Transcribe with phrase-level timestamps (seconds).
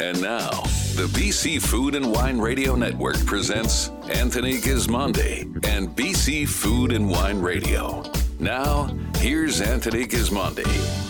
[0.00, 0.50] And now,
[0.94, 7.40] the BC Food and Wine Radio Network presents Anthony Gismondi and BC Food and Wine
[7.40, 8.04] Radio.
[8.38, 11.07] Now, here's Anthony Gismondi.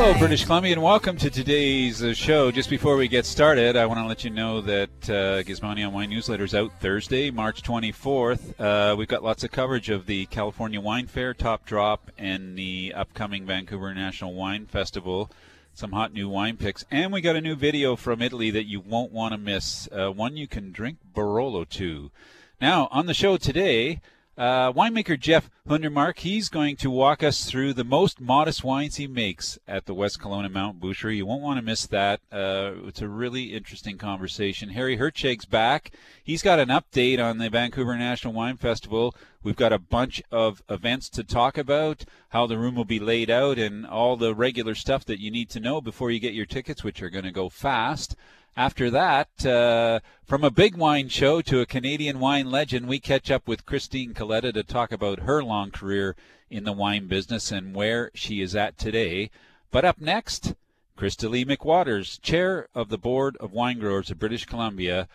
[0.00, 2.52] Hello, British Columbia, and welcome to today's uh, show.
[2.52, 6.08] Just before we get started, I want to let you know that uh, on Wine
[6.08, 8.60] newsletter is out Thursday, March 24th.
[8.60, 12.92] Uh, we've got lots of coverage of the California Wine Fair, Top Drop, and the
[12.94, 15.32] upcoming Vancouver International Wine Festival.
[15.74, 18.78] Some hot new wine picks, and we got a new video from Italy that you
[18.78, 19.88] won't want to miss.
[19.90, 22.12] Uh, one you can drink Barolo to.
[22.60, 24.00] Now, on the show today,
[24.38, 29.08] uh, winemaker Jeff Hundertmark, he's going to walk us through the most modest wines he
[29.08, 31.16] makes at the West Kelowna Mount Boucherie.
[31.16, 32.20] You won't want to miss that.
[32.30, 34.70] Uh, it's a really interesting conversation.
[34.70, 35.90] Harry Hertscheg's back.
[36.22, 39.14] He's got an update on the Vancouver International Wine Festival.
[39.42, 43.30] We've got a bunch of events to talk about, how the room will be laid
[43.30, 46.46] out, and all the regular stuff that you need to know before you get your
[46.46, 48.14] tickets, which are going to go fast.
[48.58, 53.30] After that, uh, from a big wine show to a Canadian wine legend, we catch
[53.30, 56.16] up with Christine Coletta to talk about her long career
[56.50, 59.30] in the wine business and where she is at today.
[59.70, 60.54] But up next,
[60.98, 65.06] Christa-Lee McWatters, chair of the Board of Wine Growers of British Columbia,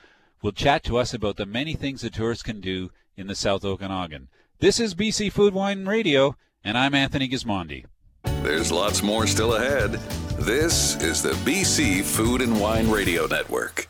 [0.41, 3.65] will chat to us about the many things a tourist can do in the South
[3.65, 4.29] Okanagan.
[4.59, 7.83] This is BC Food Wine Radio, and I'm Anthony Gismondi.
[8.41, 9.99] There's lots more still ahead.
[10.39, 13.87] This is the BC Food and Wine Radio Network.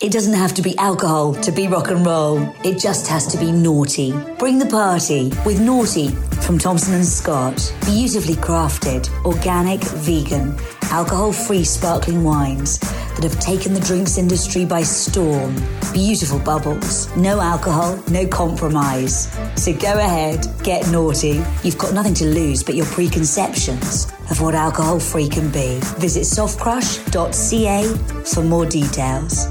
[0.00, 2.38] It doesn't have to be alcohol to be rock and roll.
[2.64, 4.12] It just has to be naughty.
[4.38, 7.72] Bring the party with Noughty from Thomson and Scott.
[7.84, 10.56] Beautifully crafted, organic, vegan,
[10.90, 12.78] alcohol-free sparkling wines
[13.18, 15.54] that have taken the drinks industry by storm.
[15.92, 19.28] Beautiful bubbles, no alcohol, no compromise.
[19.56, 21.42] So go ahead, get naughty.
[21.64, 25.80] You've got nothing to lose but your preconceptions of what alcohol-free can be.
[25.98, 29.48] Visit softcrush.ca for more details.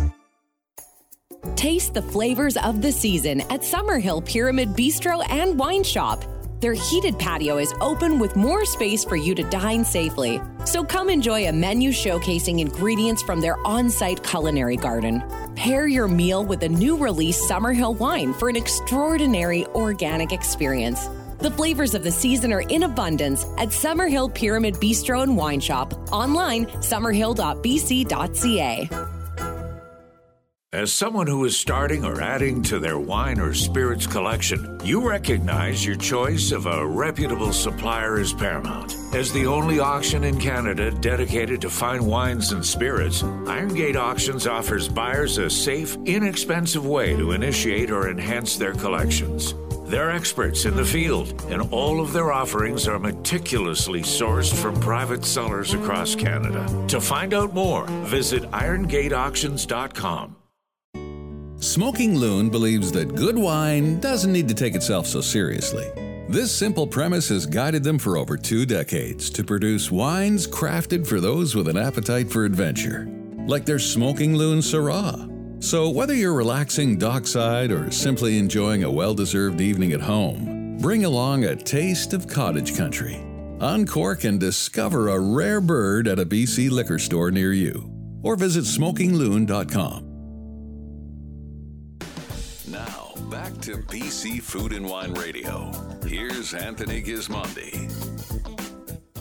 [1.55, 6.23] Taste the flavors of the season at Summerhill Pyramid Bistro and Wine Shop.
[6.59, 10.41] Their heated patio is open with more space for you to dine safely.
[10.65, 15.23] So come enjoy a menu showcasing ingredients from their on site culinary garden.
[15.55, 21.07] Pair your meal with a new release Summerhill wine for an extraordinary organic experience.
[21.39, 25.93] The flavors of the season are in abundance at Summerhill Pyramid Bistro and Wine Shop.
[26.11, 28.89] Online, summerhill.bc.ca.
[30.77, 35.83] As someone who is starting or adding to their wine or spirits collection, you recognize
[35.83, 38.95] your choice of a reputable supplier is paramount.
[39.11, 44.87] As the only auction in Canada dedicated to fine wines and spirits, Irongate Auctions offers
[44.87, 49.55] buyers a safe, inexpensive way to initiate or enhance their collections.
[49.87, 55.25] They're experts in the field, and all of their offerings are meticulously sourced from private
[55.25, 56.71] sellers across Canada.
[56.89, 60.35] To find out more, visit irongateauctions.com.
[61.67, 65.85] Smoking Loon believes that good wine doesn't need to take itself so seriously.
[66.29, 71.19] This simple premise has guided them for over two decades to produce wines crafted for
[71.19, 73.05] those with an appetite for adventure,
[73.47, 75.61] like their Smoking Loon Syrah.
[75.61, 81.03] So, whether you're relaxing dockside or simply enjoying a well deserved evening at home, bring
[81.03, 83.21] along a taste of cottage country.
[83.59, 87.91] Uncork and discover a rare bird at a BC liquor store near you,
[88.23, 90.06] or visit smokingloon.com.
[93.47, 95.71] back to BC Food and Wine Radio.
[96.05, 97.87] Here's Anthony Gismondi.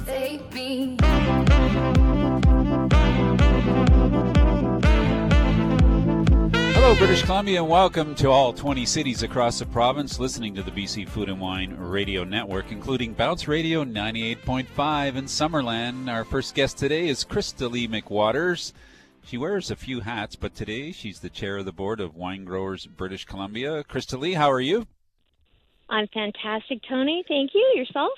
[0.04, 0.96] Baby.
[6.74, 10.72] Hello, British Columbia, and welcome to all 20 cities across the province listening to the
[10.72, 16.12] BC Food and Wine Radio Network, including Bounce Radio 98.5 in Summerland.
[16.12, 18.72] Our first guest today is Christa-Lee McWatters.
[19.26, 22.44] She wears a few hats, but today she's the chair of the board of Wine
[22.44, 23.82] Growers British Columbia.
[23.82, 24.86] Christa-Lee, how are you?
[25.90, 27.24] I'm fantastic, Tony.
[27.26, 27.72] Thank you.
[27.74, 28.12] Yourself?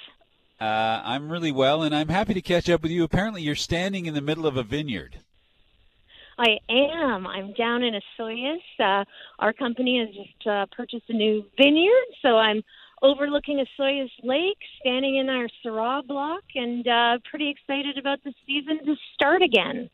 [0.61, 3.05] Uh, I'm really well, and I'm happy to catch up with you.
[3.05, 5.21] Apparently, you're standing in the middle of a vineyard.
[6.39, 7.27] I am.
[7.27, 8.59] I'm down in Osoyoos.
[8.79, 9.07] Uh,
[9.39, 12.63] our company has just uh, purchased a new vineyard, so I'm
[13.01, 18.85] overlooking Osoyoos Lake, standing in our Syrah block, and uh, pretty excited about the season
[18.85, 19.89] to start again.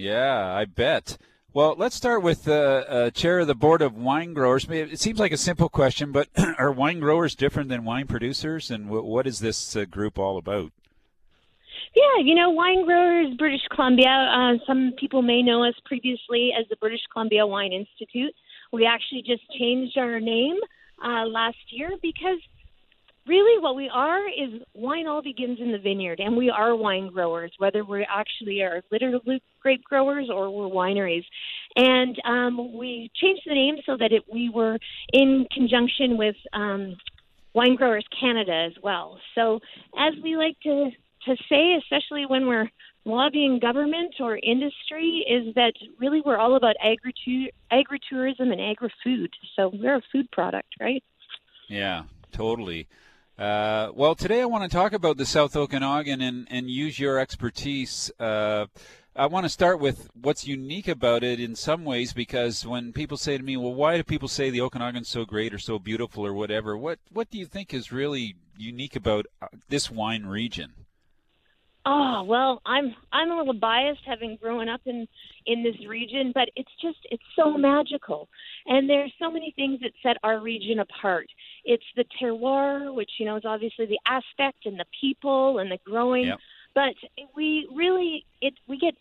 [0.00, 1.18] Yeah, I bet.
[1.52, 4.66] Well, let's start with uh, uh, chair of the board of wine growers.
[4.70, 8.84] It seems like a simple question, but are wine growers different than wine producers, and
[8.86, 10.72] w- what is this uh, group all about?
[11.94, 14.08] Yeah, you know, Wine Growers British Columbia.
[14.08, 18.32] Uh, some people may know us previously as the British Columbia Wine Institute.
[18.72, 20.56] We actually just changed our name
[21.04, 22.38] uh, last year because
[23.26, 27.08] really what we are is wine all begins in the vineyard and we are wine
[27.12, 31.24] growers whether we actually are literally grape growers or we're wineries.
[31.76, 34.78] And um, we changed the name so that it, we were
[35.12, 36.96] in conjunction with um,
[37.54, 39.18] wine growers canada as well.
[39.34, 39.60] So
[39.98, 40.90] as we like to
[41.26, 42.70] to say especially when we're
[43.04, 49.30] lobbying government or industry is that really we're all about agri agritourism and agri-food.
[49.54, 51.04] So we're a food product right?
[51.68, 52.88] Yeah totally
[53.40, 57.18] uh, well, today I want to talk about the South Okanagan and, and use your
[57.18, 58.10] expertise.
[58.20, 58.66] Uh,
[59.16, 63.16] I want to start with what's unique about it in some ways because when people
[63.16, 66.26] say to me, well, why do people say the Okanagan's so great or so beautiful
[66.26, 66.76] or whatever?
[66.76, 70.74] What, what do you think is really unique about uh, this wine region?
[71.86, 75.08] Oh well, I'm I'm a little biased having grown up in
[75.46, 78.28] in this region, but it's just it's so magical,
[78.66, 81.26] and there's so many things that set our region apart.
[81.64, 85.78] It's the terroir, which you know is obviously the aspect and the people and the
[85.84, 86.38] growing, yep.
[86.74, 86.94] but
[87.36, 88.94] we really it we get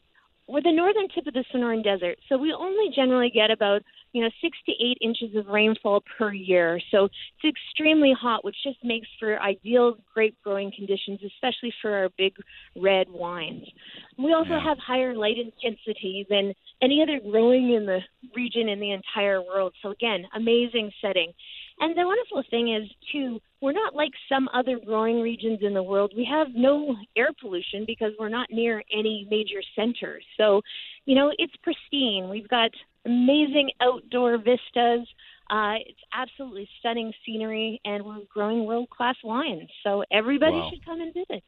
[0.49, 3.83] we're the northern tip of the Sonoran Desert, so we only generally get about
[4.13, 6.81] you know six to eight inches of rainfall per year.
[6.89, 12.09] So it's extremely hot, which just makes for ideal grape growing conditions, especially for our
[12.17, 12.33] big
[12.75, 13.63] red wines.
[14.17, 14.63] We also yeah.
[14.63, 17.99] have higher light intensity than any other growing in the
[18.35, 19.73] region in the entire world.
[19.83, 21.31] So again, amazing setting.
[21.81, 25.83] And the wonderful thing is, too, we're not like some other growing regions in the
[25.83, 26.13] world.
[26.15, 30.23] We have no air pollution because we're not near any major centers.
[30.37, 30.61] So,
[31.05, 32.29] you know, it's pristine.
[32.29, 32.71] We've got
[33.05, 35.07] amazing outdoor vistas.
[35.49, 39.69] Uh, it's absolutely stunning scenery, and we're growing world class wines.
[39.83, 40.69] So everybody wow.
[40.69, 41.43] should come and visit.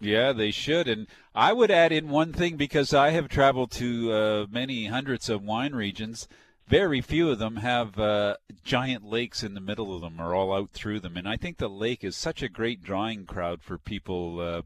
[0.00, 0.86] Yeah, they should.
[0.86, 5.28] And I would add in one thing because I have traveled to uh, many hundreds
[5.28, 6.28] of wine regions
[6.68, 10.52] very few of them have uh, giant lakes in the middle of them or all
[10.52, 11.16] out through them.
[11.16, 14.62] And I think the lake is such a great drawing crowd for people uh,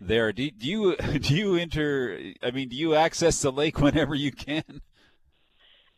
[0.00, 0.32] there.
[0.32, 2.18] Do, do you do you enter?
[2.42, 4.82] I mean, do you access the lake whenever you can?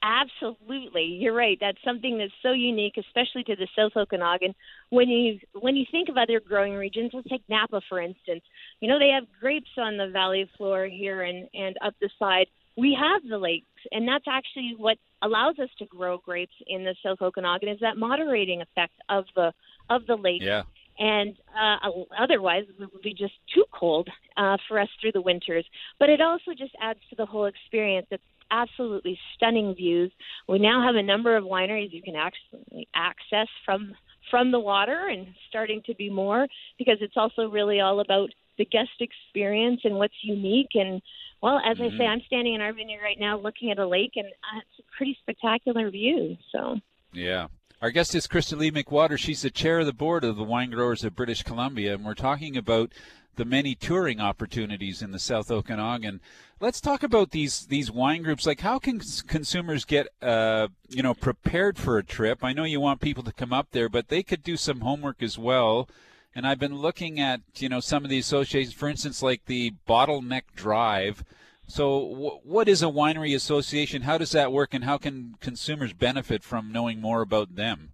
[0.03, 1.59] Absolutely, you're right.
[1.61, 4.55] That's something that's so unique, especially to the South Okanagan.
[4.89, 8.43] When you when you think of other growing regions, let's take Napa for instance.
[8.81, 12.47] You know they have grapes on the valley floor here and and up the side
[12.77, 16.95] we have the lakes, and that's actually what allows us to grow grapes in the
[17.05, 19.53] South Okanagan is that moderating effect of the
[19.89, 20.43] of the lake.
[20.43, 20.63] Yeah.
[20.99, 21.89] And uh,
[22.19, 25.65] otherwise, it would be just too cold uh, for us through the winters.
[25.99, 28.07] But it also just adds to the whole experience.
[28.11, 30.13] It's absolutely stunning views.
[30.47, 33.95] We now have a number of wineries you can actually access from
[34.31, 36.47] from the water, and starting to be more
[36.79, 38.29] because it's also really all about
[38.59, 41.01] the guest experience and what's unique and
[41.43, 41.85] well, as mm-hmm.
[41.85, 42.13] I say, mm-hmm.
[42.13, 44.97] I'm standing in our vineyard right now looking at a lake, and uh, it's a
[44.97, 46.37] pretty spectacular view.
[46.53, 46.79] So.
[47.13, 47.49] Yeah.
[47.83, 49.19] Our guest is Christa-Lee McWater.
[49.19, 52.15] She's the chair of the board of the Wine Growers of British Columbia, and we're
[52.15, 52.93] talking about
[53.37, 56.21] the many touring opportunities in the South Okanagan.
[56.61, 58.45] Let's talk about these these wine groups.
[58.47, 62.45] Like, how can consumers get uh, you know prepared for a trip?
[62.45, 65.23] I know you want people to come up there, but they could do some homework
[65.23, 65.89] as well
[66.35, 69.75] and I've been looking at you know some of the associations, for instance, like the
[69.89, 71.25] Bottleneck Drive.
[71.67, 74.03] So, w- what is a winery association?
[74.03, 77.93] How does that work, and how can consumers benefit from knowing more about them?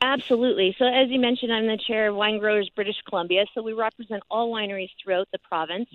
[0.00, 0.74] Absolutely.
[0.78, 3.44] So, as you mentioned, I'm the chair of Wine Growers British Columbia.
[3.54, 5.88] So, we represent all wineries throughout the province.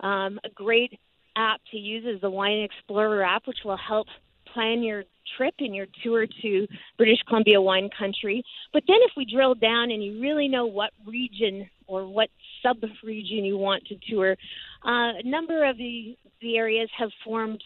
[0.00, 0.98] Um, a great
[1.36, 4.08] app to use is the Wine Explorer app, which will help
[4.54, 5.04] plan your
[5.36, 8.44] trip and your tour to British Columbia wine country.
[8.72, 12.28] But then if we drill down and you really know what region or what
[12.62, 14.36] sub region you want to tour,
[14.86, 17.62] uh, a number of the, the areas have formed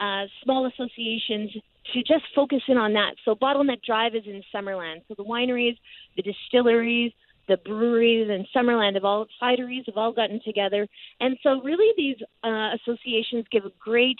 [0.00, 1.50] uh, small associations
[1.92, 3.12] to just focus in on that.
[3.24, 5.02] So Bottleneck Drive is in Summerland.
[5.08, 5.76] So the wineries,
[6.16, 7.12] the distilleries,
[7.48, 10.86] the breweries and Summerland have all cideries have all gotten together,
[11.20, 14.18] and so really these uh, associations give a great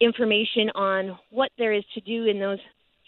[0.00, 2.58] information on what there is to do in those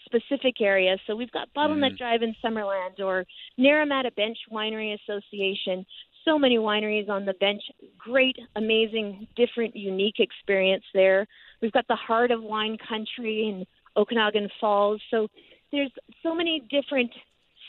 [0.05, 0.99] specific areas.
[1.05, 1.97] So we've got Bottleneck mm.
[1.97, 3.25] Drive in Summerland or
[3.59, 5.85] Naramata Bench Winery Association.
[6.25, 7.61] So many wineries on the bench.
[7.97, 11.27] Great, amazing, different, unique experience there.
[11.61, 13.65] We've got the Heart of Wine Country in
[13.95, 15.01] Okanagan Falls.
[15.11, 15.27] So
[15.71, 15.91] there's
[16.23, 17.11] so many different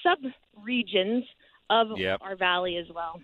[0.03, 0.19] sub
[0.63, 1.25] regions
[1.69, 2.19] of yep.
[2.23, 3.21] our valley as well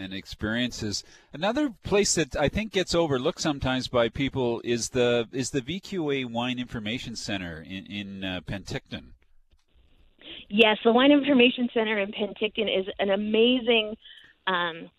[0.00, 1.04] and experiences.
[1.32, 6.30] Another place that I think gets overlooked sometimes by people is the is the VQA
[6.30, 9.12] Wine Information Center in in uh, Penticton.
[10.48, 13.96] Yes, the Wine Information Center in Penticton is an amazing
[14.46, 14.90] um,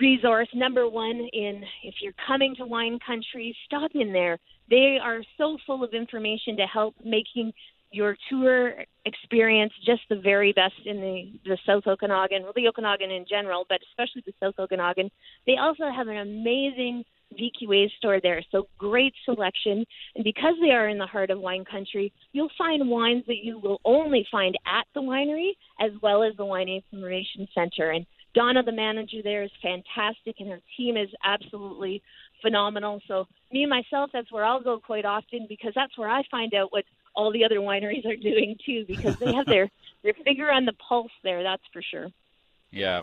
[0.00, 0.48] resource.
[0.54, 4.38] Number one, in if you're coming to wine country, stop in there.
[4.70, 7.52] They are so full of information to help making
[7.90, 13.10] your tour experience just the very best in the, the South Okanagan, well, the Okanagan
[13.10, 15.10] in general, but especially the South Okanagan.
[15.46, 17.04] They also have an amazing
[17.34, 19.84] VQA store there, so great selection.
[20.14, 23.58] And because they are in the heart of wine country, you'll find wines that you
[23.58, 27.90] will only find at the winery as well as the Wine Information Center.
[27.90, 32.02] And Donna, the manager there, is fantastic, and her team is absolutely
[32.42, 33.00] phenomenal.
[33.08, 36.72] So me myself, that's where I'll go quite often because that's where I find out
[36.72, 36.84] what
[37.18, 39.68] all the other wineries are doing too, because they have their
[40.04, 41.42] their finger on the pulse there.
[41.42, 42.08] That's for sure.
[42.70, 43.02] Yeah.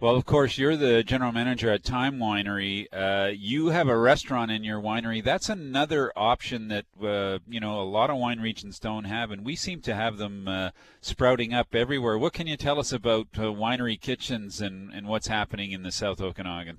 [0.00, 2.88] Well, of course, you're the general manager at Time Winery.
[2.92, 5.22] Uh, you have a restaurant in your winery.
[5.22, 9.44] That's another option that uh, you know a lot of wine regions don't have, and
[9.46, 10.70] we seem to have them uh,
[11.00, 12.18] sprouting up everywhere.
[12.18, 15.92] What can you tell us about uh, winery kitchens and, and what's happening in the
[15.92, 16.78] South Okanagan?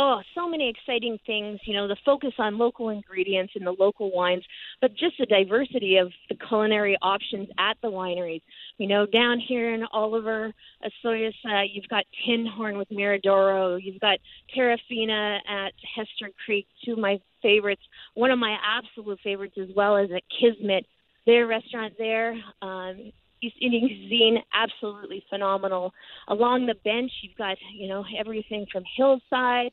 [0.00, 1.60] Oh, so many exciting things.
[1.64, 4.42] You know, the focus on local ingredients and the local wines,
[4.80, 8.40] but just the diversity of the culinary options at the wineries.
[8.78, 13.78] You know, down here in Oliver, Osoyoos, uh, you've got Tinhorn with Miradoro.
[13.80, 14.18] You've got
[14.56, 17.82] Terrafina at Hester Creek, two of my favorites.
[18.14, 20.86] One of my absolute favorites as well is at Kismet.
[21.26, 25.92] Their restaurant there, um, East Indian cuisine, absolutely phenomenal.
[26.28, 29.72] Along the bench, you've got you know everything from hillside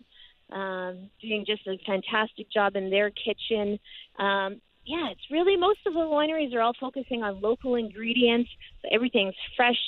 [0.52, 3.80] um, doing just a fantastic job in their kitchen.
[4.18, 8.50] Um, yeah, it's really most of the wineries are all focusing on local ingredients.
[8.82, 9.80] So everything's fresh,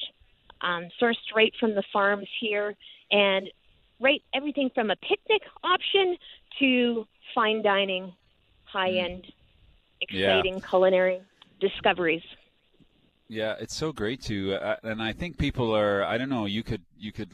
[0.61, 2.75] um, sourced right from the farms here,
[3.11, 3.49] and
[4.01, 6.17] right everything from a picnic option
[6.59, 8.13] to fine dining,
[8.65, 9.33] high end, mm.
[10.01, 10.67] exciting yeah.
[10.67, 11.21] culinary
[11.61, 12.23] discoveries.
[13.29, 16.03] Yeah, it's so great to, uh, and I think people are.
[16.03, 16.45] I don't know.
[16.45, 17.31] You could you could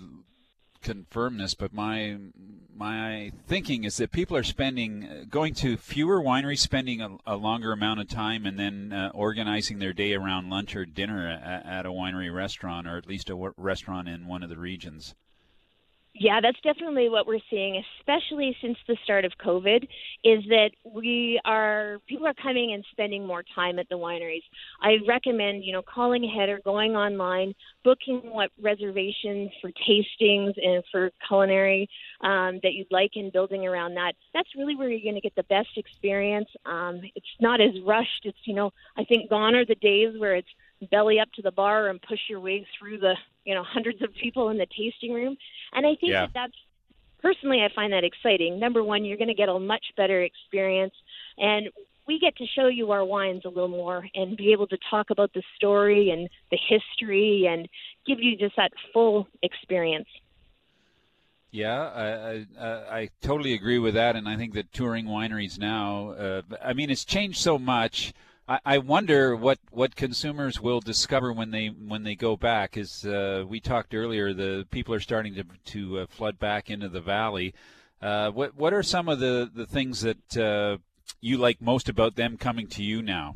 [0.85, 2.17] confirm this, but my
[2.75, 7.71] my thinking is that people are spending going to fewer wineries, spending a, a longer
[7.71, 11.85] amount of time, and then uh, organizing their day around lunch or dinner at, at,
[11.85, 15.15] a winery restaurant, or at least a restaurant in one of the regions.
[16.17, 19.83] Yeah, that's definitely what we're seeing, especially since the start of COVID,
[20.23, 24.43] is that we are people are coming and spending more time at the wineries.
[24.81, 27.53] I recommend, you know, calling ahead or going online,
[27.83, 31.89] booking what reservations for tastings and for culinary
[32.21, 34.13] um, that you'd like and building around that.
[34.33, 36.47] That's really where you're going to get the best experience.
[36.65, 38.21] Um, it's not as rushed.
[38.23, 40.47] It's, you know, I think gone are the days where it's
[40.89, 43.15] belly up to the bar and push your way through the
[43.45, 45.37] you know hundreds of people in the tasting room.
[45.73, 46.25] And i think yeah.
[46.25, 46.57] that that's
[47.21, 48.59] personally i find that exciting.
[48.59, 50.93] Number one you're going to get a much better experience.
[51.37, 51.69] And
[52.07, 55.09] we get to show you our wines a little more and be able to talk
[55.09, 57.67] about the story and the history and
[58.05, 60.07] give you just that full experience.
[61.51, 66.09] Yeah, I, I, I totally agree with that, and I think that touring wineries now,
[66.09, 68.13] uh, I mean, it's changed so much.
[68.47, 72.77] I, I wonder what, what consumers will discover when they when they go back.
[72.77, 76.89] As uh, we talked earlier, the people are starting to to uh, flood back into
[76.89, 77.53] the valley.
[78.01, 80.77] Uh, what what are some of the the things that uh,
[81.21, 83.35] you like most about them coming to you now?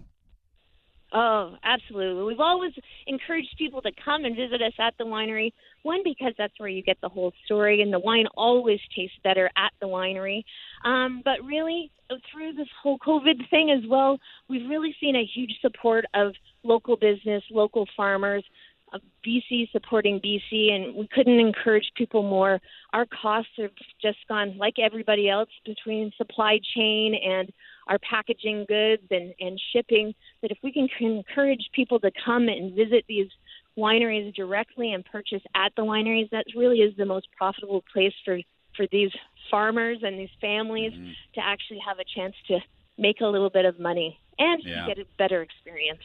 [1.12, 2.24] Oh, absolutely.
[2.24, 2.72] We've always
[3.08, 5.54] encouraged people to come and visit us at the winery.
[5.82, 9.50] One, because that's where you get the whole story, and the wine always tastes better
[9.58, 10.44] at the winery.
[10.83, 11.91] Um, but really,
[12.31, 14.19] through this whole COVID thing as well,
[14.50, 16.33] we've really seen a huge support of
[16.63, 18.43] local business, local farmers,
[18.91, 22.59] uh, BC supporting BC, and we couldn't encourage people more.
[22.93, 23.71] Our costs have
[24.01, 27.51] just gone, like everybody else, between supply chain and
[27.88, 32.75] our packaging goods and, and shipping, that if we can encourage people to come and
[32.75, 33.29] visit these
[33.77, 38.39] wineries directly and purchase at the wineries, that really is the most profitable place for,
[38.75, 39.12] for these
[39.50, 41.12] farmers and these families mm-hmm.
[41.36, 42.60] to actually have a chance to
[42.98, 44.86] make a little bit of money and yeah.
[44.88, 46.03] get a better experience.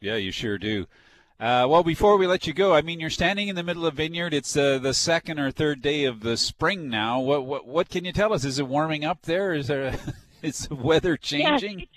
[0.00, 0.86] Yeah, you sure do.
[1.40, 3.94] Uh, well, before we let you go, I mean, you're standing in the middle of
[3.94, 4.32] vineyard.
[4.32, 7.18] It's uh, the second or third day of the spring now.
[7.18, 8.44] What what what can you tell us?
[8.44, 9.52] Is it warming up there?
[9.52, 9.98] Is there
[10.42, 11.80] is the weather changing?
[11.80, 11.90] It's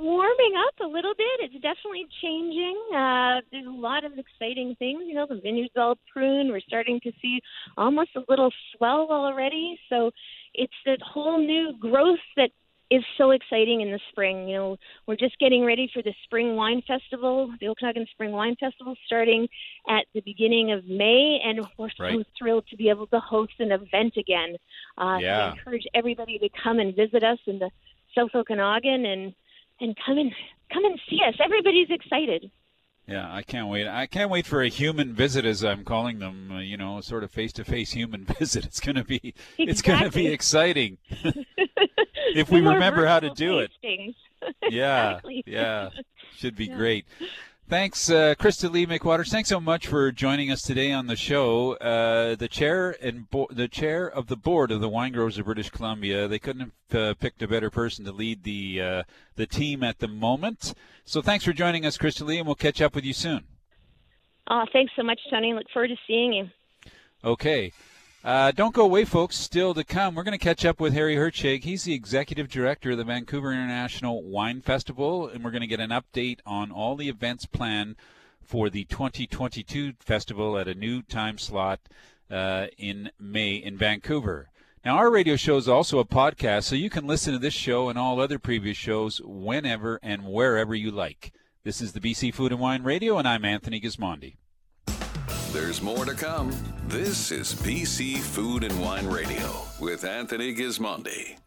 [0.00, 1.40] warming up a little bit.
[1.40, 2.76] It's definitely changing.
[2.94, 5.02] Uh, there's a lot of exciting things.
[5.06, 6.50] You know, the vineyard's all pruned.
[6.50, 7.40] We're starting to see
[7.76, 9.78] almost a little swell already.
[9.88, 10.10] So
[10.54, 12.50] it's that whole new growth that
[12.90, 14.48] is so exciting in the spring.
[14.48, 14.76] You know,
[15.06, 19.46] we're just getting ready for the Spring Wine Festival, the Okanagan Spring Wine Festival, starting
[19.88, 22.14] at the beginning of May, and we're right.
[22.14, 24.56] so thrilled to be able to host an event again.
[24.98, 25.52] Uh, yeah.
[25.52, 27.70] So encourage everybody to come and visit us in the
[28.16, 29.34] South Okanagan and
[29.80, 30.32] and come and
[30.72, 31.34] come and see us.
[31.42, 32.50] Everybody's excited.
[33.06, 33.88] Yeah, I can't wait.
[33.88, 36.52] I can't wait for a human visit, as I'm calling them.
[36.52, 38.64] Uh, you know, sort of face-to-face human visit.
[38.64, 39.64] It's going to be, exactly.
[39.66, 40.98] it's going to be exciting.
[42.34, 43.72] if we remember how to do it.
[44.70, 45.42] yeah, exactly.
[45.44, 45.90] yeah,
[46.36, 46.76] should be yeah.
[46.76, 47.06] great.
[47.70, 49.28] Thanks, uh, Christa-Lee McWatters.
[49.28, 51.74] Thanks so much for joining us today on the show.
[51.74, 55.44] Uh, the chair and bo- the chair of the board of the Wine Growers of
[55.44, 56.26] British Columbia.
[56.26, 59.02] They couldn't have uh, picked a better person to lead the uh,
[59.36, 60.74] the team at the moment.
[61.04, 63.44] So thanks for joining us, Christa-Lee, and we'll catch up with you soon.
[64.48, 65.54] Uh, thanks so much, Tony.
[65.54, 66.48] Look forward to seeing you.
[67.22, 67.70] Okay.
[68.22, 69.36] Uh, don't go away, folks.
[69.36, 71.64] Still to come, we're going to catch up with Harry Hertscheg.
[71.64, 75.80] He's the executive director of the Vancouver International Wine Festival, and we're going to get
[75.80, 77.96] an update on all the events planned
[78.42, 81.80] for the 2022 festival at a new time slot
[82.30, 84.50] uh, in May in Vancouver.
[84.84, 87.88] Now, our radio show is also a podcast, so you can listen to this show
[87.88, 91.32] and all other previous shows whenever and wherever you like.
[91.64, 94.36] This is the BC Food and Wine Radio, and I'm Anthony Gismondi.
[95.52, 96.52] There's more to come.
[96.86, 101.38] This is BC Food and Wine Radio with Anthony Gismondi.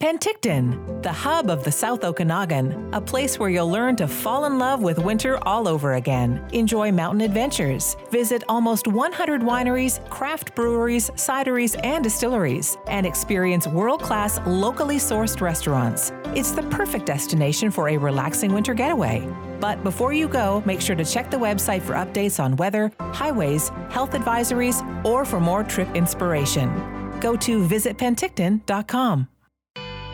[0.00, 4.56] Penticton, the hub of the South Okanagan, a place where you'll learn to fall in
[4.56, 6.48] love with winter all over again.
[6.52, 7.96] Enjoy mountain adventures.
[8.12, 15.40] Visit almost 100 wineries, craft breweries, cideries, and distilleries, and experience world class, locally sourced
[15.40, 16.12] restaurants.
[16.26, 19.28] It's the perfect destination for a relaxing winter getaway.
[19.58, 23.70] But before you go, make sure to check the website for updates on weather, highways,
[23.90, 26.70] health advisories, or for more trip inspiration.
[27.18, 29.28] Go to visitpenticton.com.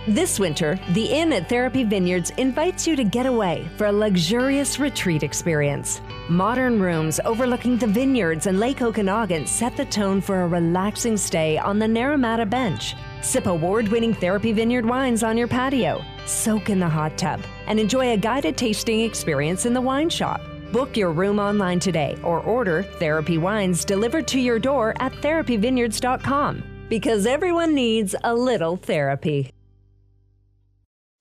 [0.06, 4.78] This winter, the Inn at Therapy Vineyards invites you to get away for a luxurious
[4.78, 6.02] retreat experience.
[6.28, 11.56] Modern rooms overlooking the vineyards and Lake Okanagan set the tone for a relaxing stay
[11.56, 12.94] on the Naramata Bench.
[13.23, 17.80] Sip award winning Therapy Vineyard wines on your patio, soak in the hot tub, and
[17.80, 20.42] enjoy a guided tasting experience in the wine shop.
[20.70, 26.62] Book your room online today or order therapy wines delivered to your door at therapyvineyards.com
[26.90, 29.50] because everyone needs a little therapy.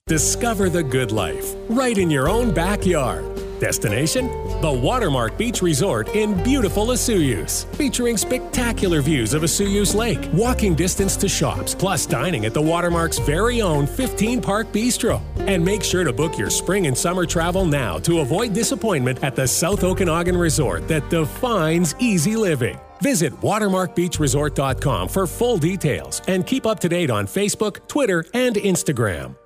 [0.08, 3.24] Discover the good life right in your own backyard.
[3.62, 4.28] Destination?
[4.62, 11.16] The Watermark Beach Resort in beautiful Osoyoos, featuring spectacular views of Osoyoos Lake, walking distance
[11.16, 15.22] to shops, plus dining at the Watermark's very own 15 Park Bistro.
[15.48, 19.38] And make sure to book your spring and summer travel now to avoid disappointment at
[19.38, 22.78] the South Okanagan Resort that defines easy living.
[23.02, 29.38] Visit watermarkbeachresort.com for full details and keep up to date on Facebook, Twitter, and Instagram.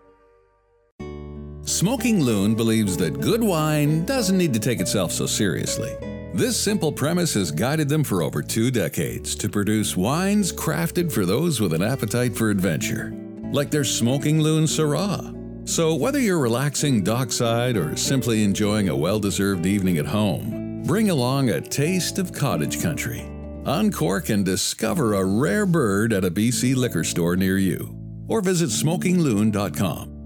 [1.78, 5.96] Smoking Loon believes that good wine doesn't need to take itself so seriously.
[6.34, 11.24] This simple premise has guided them for over two decades to produce wines crafted for
[11.24, 13.14] those with an appetite for adventure,
[13.52, 15.70] like their Smoking Loon Syrah.
[15.70, 21.12] So, whether you're relaxing dockside or simply enjoying a well deserved evening at home, bring
[21.12, 23.22] along a taste of cottage country.
[23.68, 27.96] Uncork and discover a rare bird at a BC liquor store near you,
[28.28, 30.17] or visit smokingloon.com.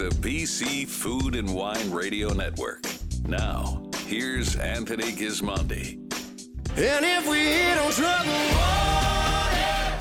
[0.00, 2.82] the BC Food and Wine Radio Network.
[3.28, 5.96] Now, here's Anthony Gismondi.
[6.74, 9.98] And if we hit on trouble water,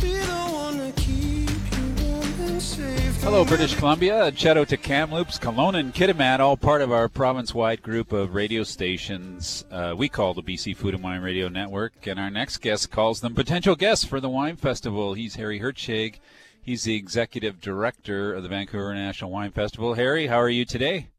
[0.00, 3.20] be the one to keep you warm and safe.
[3.20, 4.26] Hello, British Columbia.
[4.26, 8.36] And shout out to Kamloops, Kelowna, and Kitimat, all part of our province-wide group of
[8.36, 12.06] radio stations uh, we call the BC Food and Wine Radio Network.
[12.06, 15.14] And our next guest calls them potential guests for the Wine Festival.
[15.14, 16.20] He's Harry Hertscheg.
[16.66, 19.94] He's the executive director of the Vancouver International Wine Festival.
[19.94, 21.10] Harry, how are you today?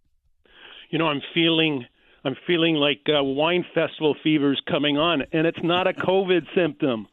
[0.89, 1.85] You know, I'm feeling
[2.25, 7.07] I'm feeling like uh, wine festival fever's coming on, and it's not a COVID symptom.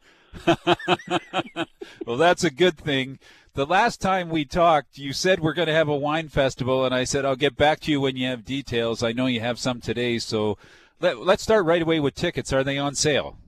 [2.05, 3.21] well, that's a good thing.
[3.53, 6.93] The last time we talked, you said we're going to have a wine festival, and
[6.93, 9.05] I said I'll get back to you when you have details.
[9.05, 10.59] I know you have some today, so
[10.99, 12.53] let, let's start right away with tickets.
[12.53, 13.39] Are they on sale?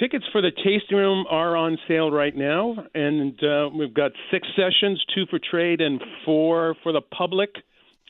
[0.00, 4.48] Tickets for the tasting room are on sale right now, and uh, we've got six
[4.56, 7.50] sessions, two for trade and four for the public,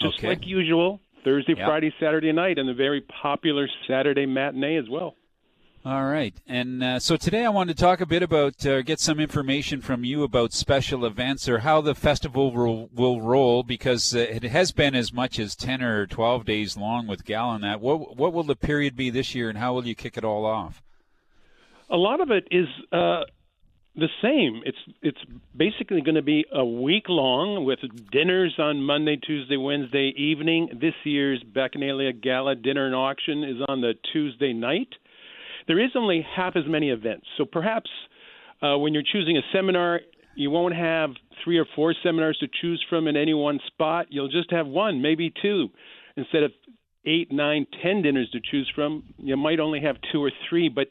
[0.01, 0.29] just Okay.
[0.29, 1.01] like usual.
[1.25, 1.67] Thursday, Yep.
[1.67, 5.17] Friday, Saturday night, and the very popular Saturday matinee as well.
[5.85, 6.35] All right.
[6.47, 9.81] And uh, so today I wanted to talk a bit about, uh, get some information
[9.81, 14.45] from you about special events or how the festival will, will roll because uh, it
[14.45, 17.81] has been as much as 10 or 12 days long with Gal on that.
[17.81, 20.47] What, what will the period be this year and how will you kick it all
[20.47, 20.81] off?
[21.93, 23.25] A lot of it is uh,
[23.95, 24.63] the same.
[24.65, 25.19] It's it's
[25.55, 30.71] basically going to be a week long with dinners on Monday, Tuesday, Wednesday evening.
[30.81, 34.89] This year's Bacchanalia Gala dinner and auction is on the Tuesday night.
[35.69, 37.91] There is only half as many events, so perhaps
[38.63, 40.01] uh, when you're choosing a seminar,
[40.35, 41.11] you won't have
[41.45, 44.07] three or four seminars to choose from in any one spot.
[44.09, 45.69] You'll just have one, maybe two,
[46.17, 46.53] instead of
[47.05, 49.05] eight, nine, ten dinners to choose from.
[49.19, 50.89] You might only have two or three, but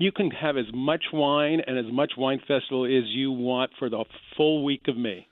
[0.00, 3.90] you can have as much wine and as much wine festival as you want for
[3.90, 4.02] the
[4.34, 5.26] full week of May.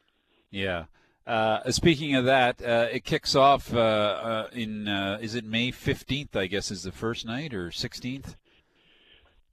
[0.51, 0.85] Yeah.
[1.27, 5.71] Uh, speaking of that, uh, it kicks off uh, uh, in uh, is it May
[5.71, 6.37] fifteenth?
[6.37, 8.37] I guess is the first night or sixteenth.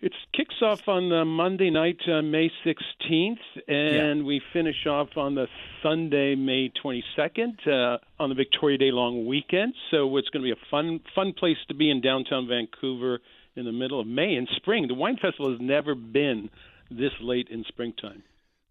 [0.01, 5.33] It kicks off on the Monday night, uh, May 16th, and we finish off on
[5.33, 5.47] the
[5.81, 9.73] Sunday, May 22nd, uh, on the Victoria Day long weekend.
[9.89, 13.19] So it's going to be a fun, fun place to be in downtown Vancouver
[13.55, 14.87] in the middle of May in spring.
[14.87, 16.49] The wine festival has never been
[16.89, 18.23] this late in springtime.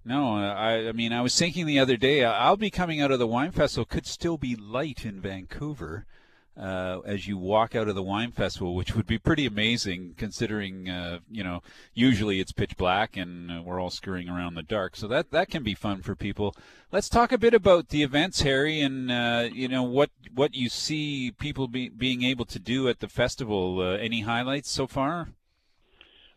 [0.04, 3.10] No, I, I mean, I was thinking the other day, uh, I'll be coming out
[3.10, 3.86] of the wine festival.
[3.86, 6.04] Could still be light in Vancouver
[6.56, 10.88] uh, as you walk out of the wine festival, which would be pretty amazing considering,
[10.88, 11.62] uh, you know,
[11.94, 14.94] usually it's pitch black and uh, we're all scurrying around in the dark.
[14.94, 16.54] So that that can be fun for people.
[16.92, 20.68] Let's talk a bit about the events, Harry, and uh, you know what what you
[20.68, 23.80] see people be, being able to do at the festival.
[23.80, 25.30] Uh, any highlights so far?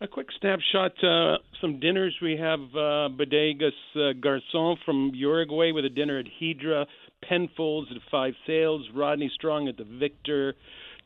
[0.01, 0.93] A quick snapshot.
[1.03, 2.15] Uh, some dinners.
[2.21, 6.85] We have Bodegas Garzón from Uruguay with a dinner at Hydra,
[7.23, 10.55] Penfolds at Five Sails, Rodney Strong at the Victor,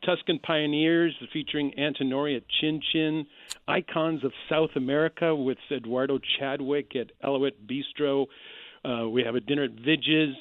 [0.06, 3.26] Tuscan Pioneers featuring Antinori at Chin Chin,
[3.68, 8.26] Icons of South America with Eduardo Chadwick at Elouette Bistro.
[8.84, 10.36] Uh, we have a dinner at Vij's,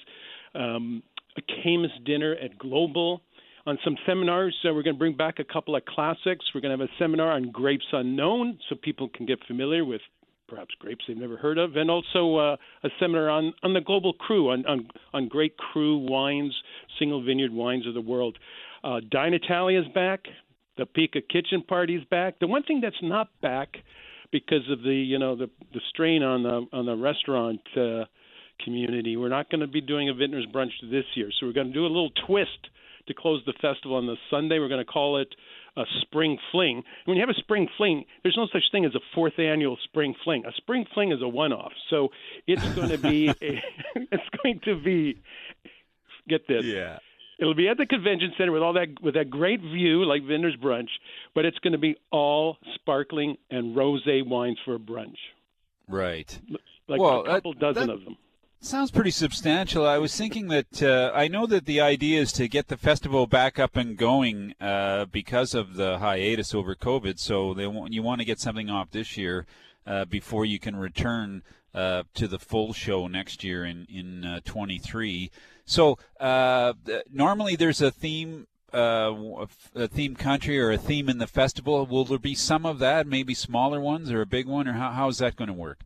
[0.54, 1.02] um,
[1.36, 3.20] a Camus dinner at Glowbal
[3.66, 4.56] on some seminars.
[4.62, 6.46] So we're going to bring back a couple of classics.
[6.54, 10.00] We're going to have a seminar on grapes unknown, so people can get familiar with
[10.50, 14.12] perhaps grapes they've never heard of, and also uh, a seminar on on the global
[14.12, 16.54] crew, on on, on great crew wines,
[16.98, 18.36] single vineyard wines of the world.
[18.84, 19.38] Uh, Dine
[19.94, 20.24] back.
[20.76, 22.38] The Pica Kitchen Party is back.
[22.38, 23.76] The one thing that's not back
[24.32, 27.60] because of the you know the the strain on the on the restaurant.
[27.76, 28.04] Uh,
[28.64, 29.16] community.
[29.16, 31.72] We're not going to be doing a vintner's brunch this year, so we're going to
[31.72, 32.68] do a little twist
[33.08, 34.58] to close the festival on the Sunday.
[34.58, 35.34] We're going to call it
[35.76, 36.82] a spring fling.
[37.04, 40.14] When you have a spring fling, there's no such thing as a fourth annual spring
[40.24, 40.44] fling.
[40.46, 42.10] A spring fling is a one-off, so
[42.46, 43.62] it's going to be a,
[43.94, 45.20] it's going to be
[46.28, 46.64] get this.
[46.64, 46.98] Yeah.
[47.38, 50.56] It'll be at the convention center with all that with that great view like Vintner's
[50.56, 50.90] Brunch,
[51.34, 55.16] but it's going to be all sparkling and rosé wines for a brunch.
[55.88, 56.38] Right.
[56.86, 58.16] Like Well, a couple that- dozen that- of them.
[58.62, 59.86] Sounds pretty substantial.
[59.86, 63.26] I was thinking that uh, I know that the idea is to get the festival
[63.26, 67.18] back up and going uh, because of the hiatus over COVID.
[67.18, 69.46] So they want, you want to get something off this year
[69.86, 71.42] uh, before you can return
[71.74, 75.30] uh, to the full show next year in in uh, 23.
[75.64, 76.74] So uh,
[77.10, 78.46] normally there's a theme.
[78.72, 79.48] A
[79.88, 81.84] theme country or a theme in the festival.
[81.86, 83.04] Will there be some of that?
[83.04, 85.80] Maybe smaller ones or a big one, or how, how is that going to work?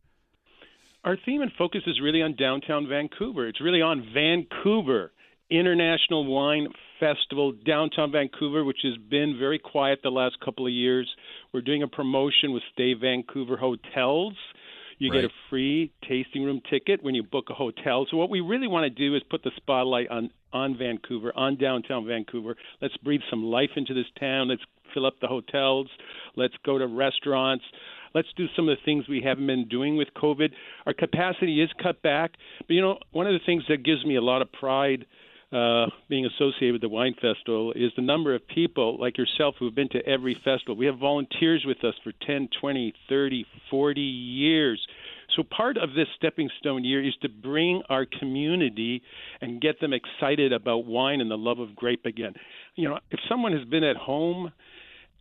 [1.04, 3.46] Our theme and focus is really on downtown Vancouver.
[3.46, 5.12] It's really on Vancouver
[5.50, 11.06] International Wine Festival, downtown Vancouver, which has been very quiet the last couple of years.
[11.52, 14.32] We're doing a promotion with Stay Vancouver Hotels.
[14.98, 18.06] You get a free tasting room ticket when you book a hotel.
[18.10, 21.56] So what we really want to do is put the spotlight on on Vancouver, on
[21.56, 22.56] downtown Vancouver.
[22.80, 24.48] Let's breathe some life into this town.
[24.48, 24.62] Let's
[24.94, 25.88] fill up the hotels.
[26.36, 27.64] Let's go to restaurants.
[28.14, 30.50] Let's do some of the things we haven't been doing with COVID.
[30.86, 34.16] Our capacity is cut back, but you know, one of the things that gives me
[34.16, 35.04] a lot of pride
[35.52, 39.74] uh, being associated with the wine festival is the number of people like yourself who've
[39.74, 40.74] been to every festival.
[40.74, 44.84] We have volunteers with us for 10, 20, 30, 40 years.
[45.36, 49.02] So part of this stepping stone year is to bring our community
[49.40, 52.34] and get them excited about wine and the love of grape again.
[52.74, 54.52] You know, if someone has been at home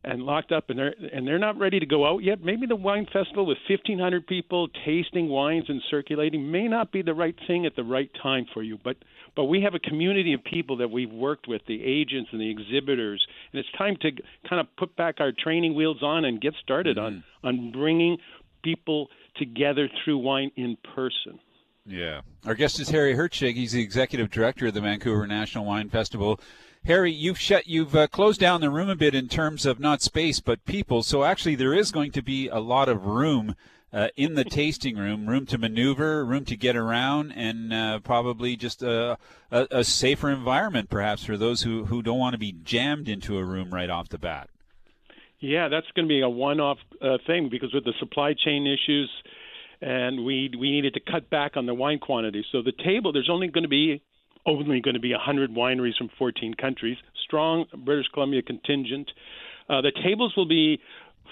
[0.03, 2.75] and locked up and they're and they're not ready to go out yet, maybe the
[2.75, 7.65] wine festival with 1500 people tasting wines and circulating may not be the right thing
[7.65, 8.97] at the right time for you, but
[9.35, 12.49] but we have a community of people that we've worked with, the agents and the
[12.49, 14.11] exhibitors, and it's time to
[14.47, 17.47] kind of put back our training wheels on and get started on mm-hmm.
[17.47, 18.17] on bringing
[18.63, 21.39] people together through wine in person.
[21.85, 22.21] Yeah.
[22.45, 23.55] Our guest is Harry Hertscheg.
[23.55, 26.39] He's the executive director of the Vancouver International Wine Festival.
[26.85, 30.01] Harry, you've shut, you've uh, closed down the room a bit in terms of not
[30.01, 31.01] space but people.
[31.01, 33.55] So actually, there is going to be a lot of room
[33.93, 38.55] uh, in the tasting room, room to maneuver, room to get around, and uh, probably
[38.55, 39.17] just a,
[39.51, 43.37] a, a safer environment, perhaps for those who who don't want to be jammed into
[43.37, 44.49] a room right off the bat.
[45.39, 49.11] Yeah, that's going to be a one-off uh, thing because with the supply chain issues,
[49.79, 52.43] and we we needed to cut back on the wine quantity.
[52.51, 54.01] So the table, there's only going to be
[54.45, 59.09] only going to be 100 wineries from 14 countries, strong British Columbia contingent.
[59.69, 60.79] Uh, the tables will be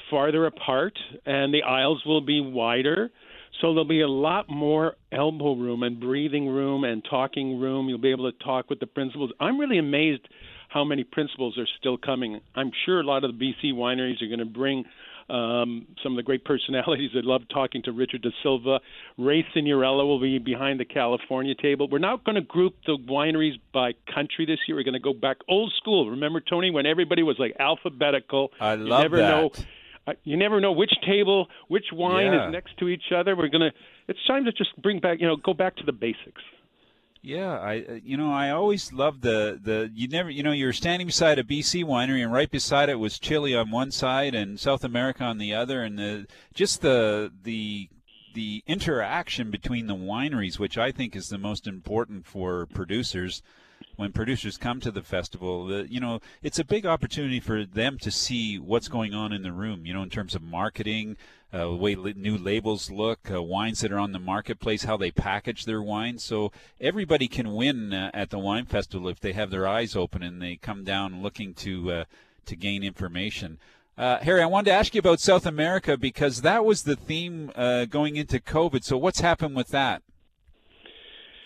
[0.09, 3.11] farther apart, and the aisles will be wider.
[3.59, 7.89] So there'll be a lot more elbow room and breathing room and talking room.
[7.89, 9.31] You'll be able to talk with the principals.
[9.39, 10.27] I'm really amazed
[10.69, 12.39] how many principals are still coming.
[12.55, 14.85] I'm sure a lot of the BC wineries are going to bring
[15.31, 17.11] um, some of the great personalities.
[17.15, 18.79] I love talking to Richard De Silva.
[19.17, 21.87] Ray Signorello will be behind the California table.
[21.89, 24.77] We're not going to group the wineries by country this year.
[24.77, 26.09] We're going to go back old school.
[26.09, 28.49] Remember, Tony, when everybody was like alphabetical?
[28.59, 29.27] I love you never that.
[29.29, 29.51] know
[30.07, 32.47] uh, you never know which table, which wine Yeah.
[32.47, 33.35] is next to each other.
[33.35, 33.71] We're gonna.
[34.07, 36.41] It's time to just bring back, you know, go back to the basics.
[37.23, 40.73] Yeah, I uh, you know I always loved the the you never you know you're
[40.73, 44.59] standing beside a BC winery and right beside it was Chile on one side and
[44.59, 47.89] South America on the other and the just the the
[48.33, 53.43] the interaction between the wineries which I think is the most important for producers
[54.01, 57.97] when producers come to the festival the, you know it's a big opportunity for them
[57.97, 61.15] to see what's going on in the room you know in terms of marketing
[61.53, 64.95] uh, the way li- new labels look, uh, wines that are on the marketplace, how
[64.95, 66.23] they package their wines.
[66.23, 70.23] So everybody can win uh, at the wine festival if they have their eyes open
[70.23, 72.03] and they come down looking to uh,
[72.45, 73.59] to gain information.
[73.97, 77.51] Uh, Harry, I wanted to ask you about South America because that was the theme
[77.55, 78.83] uh, going into COVID.
[78.83, 80.01] So what's happened with that?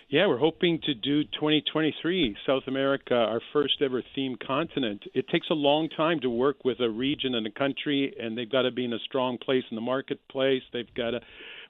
[0.07, 5.03] Yeah, we're hoping to do 2023 South America, our first ever themed continent.
[5.15, 8.49] It takes a long time to work with a region and a country, and they've
[8.49, 10.61] got to be in a strong place in the marketplace.
[10.71, 11.21] They've got to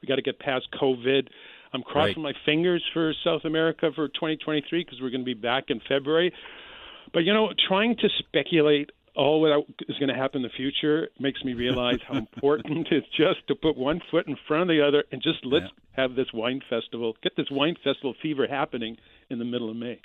[0.02, 1.28] we got to get past COVID.
[1.74, 5.66] I'm crossing my fingers for South America for 2023 because we're going to be back
[5.70, 6.34] in February.
[7.14, 11.10] But you know, trying to speculate all what is going to happen in the future
[11.20, 14.86] makes me realize how important it's just to put one foot in front of the
[14.86, 18.98] other and just let's have this wine festival, get this wine festival fever happening
[19.30, 20.00] in the middle of May.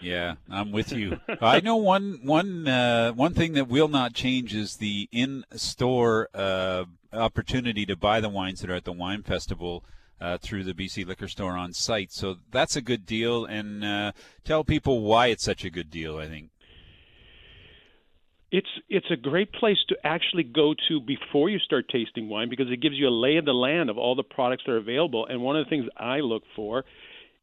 [0.00, 1.20] Yeah, I'm with you.
[1.40, 6.84] I know one one uh, one thing that will not change is the in-store uh,
[7.12, 9.84] opportunity to buy the wines that are at the wine festival
[10.20, 12.12] uh, through the BC Liquor Store on site.
[12.12, 14.12] So that's a good deal, and uh,
[14.44, 16.18] tell people why it's such a good deal.
[16.18, 16.50] I think.
[18.52, 22.70] It's it's a great place to actually go to before you start tasting wine because
[22.70, 25.26] it gives you a lay of the land of all the products that are available.
[25.26, 26.84] And one of the things I look for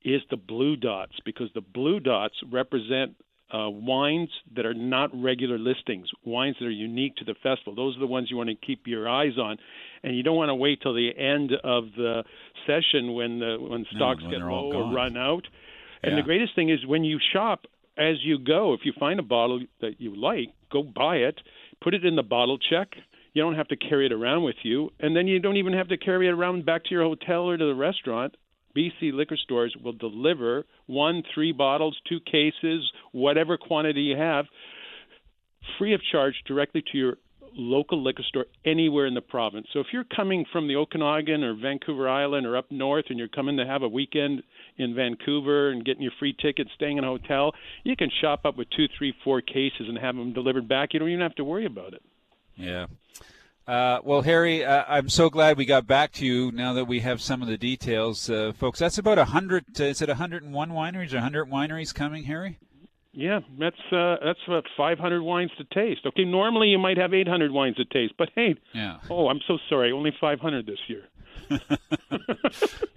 [0.04, 3.15] is the blue dots because the blue dots represent
[3.52, 7.74] uh, wines that are not regular listings, wines that are unique to the festival.
[7.74, 9.58] Those are the ones you want to keep your eyes on,
[10.04, 12.24] and you don't want to wait till the end of the
[12.67, 15.48] session when the when stocks when get low or run out.
[16.04, 16.17] And Yeah.
[16.17, 17.65] the greatest thing is when you shop
[17.99, 18.73] as you go.
[18.73, 21.39] If you find a bottle that you like, go buy it,
[21.81, 22.89] put it in the bottle check.
[23.33, 25.89] You don't have to carry it around with you, and then you don't even have
[25.89, 28.35] to carry it around back to your hotel or to the restaurant.
[28.75, 34.45] BC liquor stores will deliver one, three bottles, two cases, whatever quantity you have,
[35.77, 37.17] free of charge directly to your
[37.53, 39.67] local liquor store anywhere in the province.
[39.73, 43.27] So if you're coming from the Okanagan or Vancouver Island or up north and you're
[43.27, 44.43] coming to have a weekend
[44.80, 48.58] in Vancouver and getting your free tickets, staying in a hotel, you can shop up
[48.58, 50.94] with two, three, four cases and have them delivered back.
[50.94, 52.02] You don't even have to worry about it.
[52.56, 52.88] Yeah.
[53.68, 57.02] Uh, well, Harry, uh, I'm so glad we got back to you now that we
[57.02, 58.80] have some of the details, uh, folks.
[58.80, 59.65] That's about a hundred.
[59.80, 62.58] Uh, is it 101 wineries or 100 wineries coming, Harry?
[63.12, 66.02] Yeah, that's uh, that's about 500 wines to taste.
[66.06, 68.98] Okay, normally you might have 800 wines to taste, but hey, Yeah.
[69.10, 71.04] oh, I'm so sorry, only 500 this year.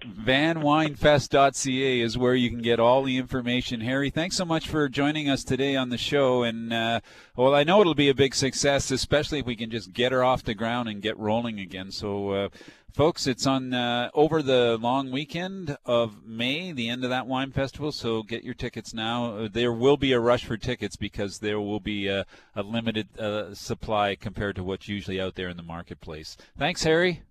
[0.03, 3.81] vanwinefest.ca is where you can get all the information.
[3.81, 6.43] Harry, thanks so much for joining us today on the show.
[6.43, 6.99] And, uh,
[7.35, 10.23] well, I know it'll be a big success, especially if we can just get her
[10.23, 11.91] off the ground and get rolling again.
[11.91, 12.49] So, uh,
[12.93, 17.51] folks, it's on uh, over the long weekend of May, the end of that wine
[17.51, 17.91] festival.
[17.91, 19.35] So get your tickets now.
[19.35, 23.19] Uh, There will be a rush for tickets because there will be a, a limited
[23.19, 26.37] uh, supply compared to what's usually out there in the marketplace.
[26.57, 27.23] Thanks, Harry.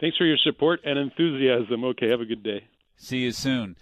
[0.00, 1.84] Thanks for your support and enthusiasm.
[1.84, 2.64] Okay, have a good day.
[2.96, 3.76] See you soon.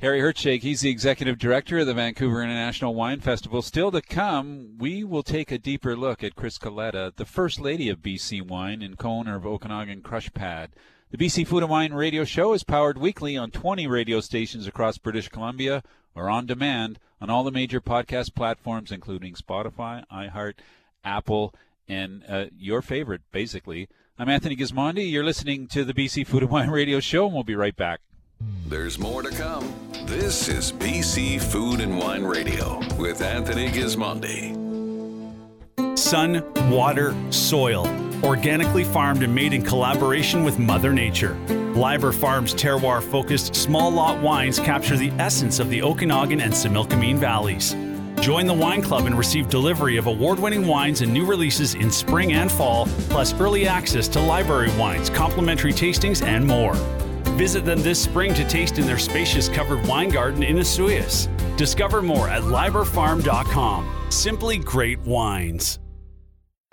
[0.00, 3.62] Harry Hertscheg, he's the executive director of the Vancouver International Wine Festival.
[3.62, 7.88] Still to come, we will take a deeper look at Chris Coletta, the first lady
[7.88, 10.70] of BC Wine and co-owner of Okanagan Crush Pad.
[11.10, 14.98] The BC Food and Wine radio show is powered weekly on 20 radio stations across
[14.98, 15.82] British Columbia
[16.14, 20.54] or on demand on all the major podcast platforms, including Spotify, iHeart,
[21.04, 21.54] Apple,
[21.88, 23.88] and uh, your favorite, basically.
[24.16, 25.10] I'm Anthony Gismondi.
[25.10, 27.98] You're listening to the BC Food and Wine radio show, and we'll be right back.
[28.68, 29.74] There's more to come.
[30.04, 34.54] This is BC Food and Wine Radio with Anthony Gismondi.
[35.98, 37.88] Sun, water, soil.
[38.22, 41.34] Organically farmed and made in collaboration with Mother Nature.
[41.74, 47.16] Liber Farms terroir focused small lot wines capture the essence of the Okanagan and Similkameen
[47.16, 47.74] valleys.
[48.24, 51.90] Join the wine club and receive delivery of award winning wines and new releases in
[51.90, 56.72] spring and fall, plus early access to library wines, complimentary tastings, and more.
[57.36, 61.28] Visit them this spring to taste in their spacious covered wine garden in Osoyoos.
[61.58, 64.06] Discover more at liberfarm.com.
[64.08, 65.78] Simply great wines.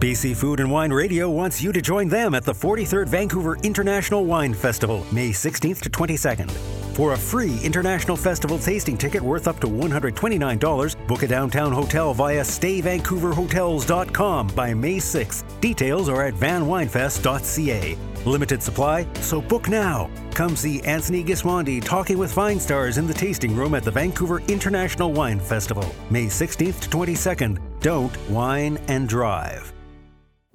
[0.01, 4.25] BC Food and Wine Radio wants you to join them at the 43rd Vancouver International
[4.25, 6.49] Wine Festival, May 16th to 22nd.
[6.95, 12.15] For a free international festival tasting ticket worth up to $129, book a downtown hotel
[12.15, 15.61] via stayvancouverhotels.com by May 6th.
[15.61, 17.95] Details are at vanwinefest.ca.
[18.25, 20.09] Limited supply, so book now.
[20.33, 24.39] Come see Anthony Gismondi talking with Fine Stars in the tasting room at the Vancouver
[24.47, 27.59] International Wine Festival, May 16th to 22nd.
[27.81, 29.71] Don't wine and drive.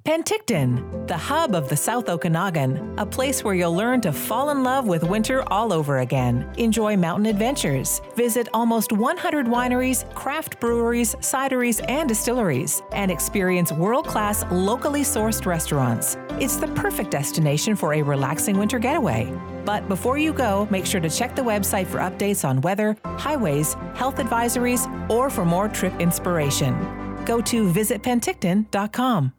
[0.07, 4.63] Penticton, the hub of the South Okanagan, a place where you'll learn to fall in
[4.63, 6.49] love with winter all over again.
[6.57, 7.99] Enjoy mountain adventures.
[8.15, 15.45] Visit almost 100 wineries, craft breweries, cideries, and distilleries, and experience world class, locally sourced
[15.45, 16.15] restaurants.
[16.39, 19.29] It's the perfect destination for a relaxing winter getaway.
[19.65, 23.73] But before you go, make sure to check the website for updates on weather, highways,
[23.93, 26.73] health advisories, or for more trip inspiration.
[27.25, 29.33] Go to visitpenticton.com.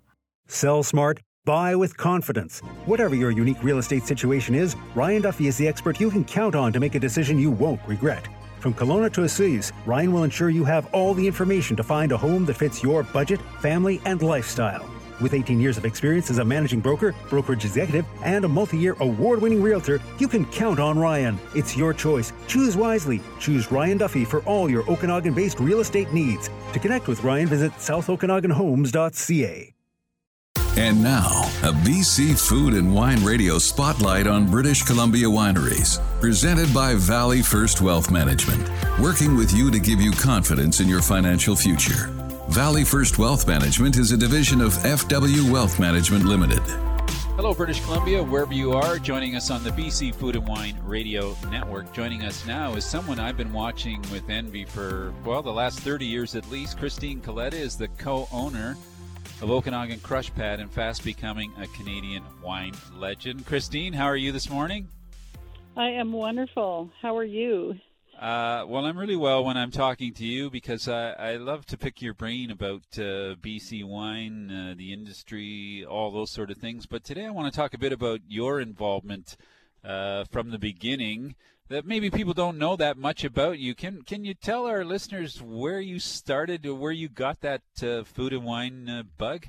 [0.48, 2.60] Sell smart, buy with confidence.
[2.86, 6.54] Whatever your unique real estate situation is, Ryan Duffy is the expert you can count
[6.54, 8.26] on to make a decision you won't regret.
[8.58, 12.16] From Kelowna to Osoyoos, Ryan will ensure you have all the information to find a
[12.16, 14.88] home that fits your budget, family, and lifestyle.
[15.20, 18.96] With 18 years of experience as a managing broker, brokerage executive, and a multi year
[19.00, 21.38] award winning realtor, you can count on Ryan.
[21.54, 22.32] It's your choice.
[22.46, 23.20] Choose wisely.
[23.38, 26.48] Choose Ryan Duffy for all your Okanagan based real estate needs.
[26.72, 29.74] To connect with Ryan, visit southokanaganhomes.ca.
[30.76, 36.94] And now, a BC Food and Wine Radio spotlight on British Columbia wineries, presented by
[36.94, 38.68] Valley First Wealth Management,
[39.00, 42.08] working with you to give you confidence in your financial future.
[42.48, 46.62] Valley First Wealth Management is a division of FW Wealth Management Limited.
[47.38, 51.36] Hello, British Columbia, wherever you are, joining us on the BC Food and Wine Radio
[51.50, 51.92] Network.
[51.92, 56.04] Joining us now is someone I've been watching with envy for, well, the last 30
[56.04, 56.78] years at least.
[56.78, 58.76] Christine Coletta is the co owner
[59.40, 63.46] of Okanagan Crush Pad and fast becoming a Canadian wine legend.
[63.46, 64.88] Christine, how are you this morning?
[65.76, 66.90] I am wonderful.
[67.00, 67.76] How are you?
[68.18, 71.78] Uh, well, I'm really well when I'm talking to you because I, I love to
[71.78, 76.86] pick your brain about uh, BC wine, uh, the industry, all those sort of things.
[76.86, 79.36] But today I want to talk a bit about your involvement
[79.84, 81.36] uh, from the beginning
[81.68, 83.74] that maybe people don't know that much about you.
[83.74, 88.04] Can can you tell our listeners where you started or where you got that uh,
[88.04, 89.46] food and wine uh, bug?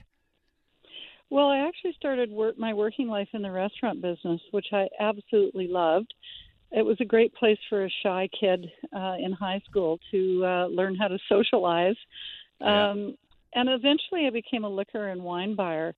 [1.30, 5.68] Well, I actually started work, my working life in the restaurant business, which I absolutely
[5.68, 6.14] loved.
[6.72, 10.66] It was a great place for a shy kid uh, in high school to uh,
[10.68, 11.96] learn how to socialize.
[12.62, 13.16] Um,
[13.54, 15.96] and eventually, I became a liquor and wine buyer,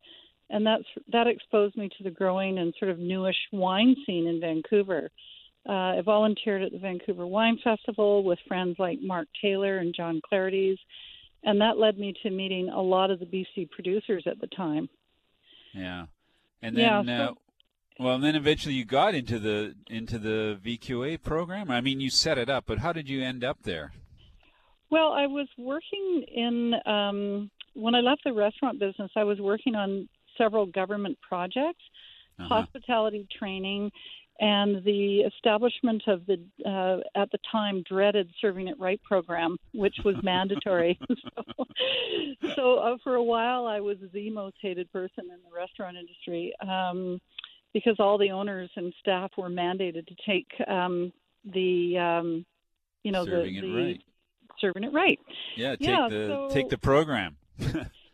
[0.49, 4.39] and that's that exposed me to the growing and sort of newish wine scene in
[4.39, 5.10] Vancouver.
[5.67, 10.19] Uh, I volunteered at the Vancouver Wine Festival with friends like Mark Taylor and John
[10.32, 10.80] Clerides,
[11.43, 14.89] and that led me to meeting a lot of the BC producers at the time.
[15.74, 16.06] Yeah,
[16.62, 17.34] and then Yeah, uh,
[18.00, 21.69] well, and then eventually you got into the into the VQA program.
[21.69, 23.93] I mean, you set it up, but how did you end up there?
[24.89, 29.12] Well, I was working in um, when I left the restaurant business.
[29.15, 31.84] I was working on several government projects,
[32.39, 32.47] Uh-huh.
[32.56, 33.91] hospitality training,
[34.41, 39.95] and the establishment of the uh, at the time dreaded serving it right program, which
[40.04, 40.99] was mandatory.
[41.36, 41.65] so,
[42.56, 46.54] so uh, for a while, I was the most hated person in the restaurant industry
[46.67, 47.21] um,
[47.71, 51.13] because all the owners and staff were mandated to take um,
[51.45, 52.45] the um,
[53.04, 54.01] you know Serving the, it the right.
[54.60, 55.19] serving it right.
[55.56, 57.38] Yeah, take Yeah, the so- take the program.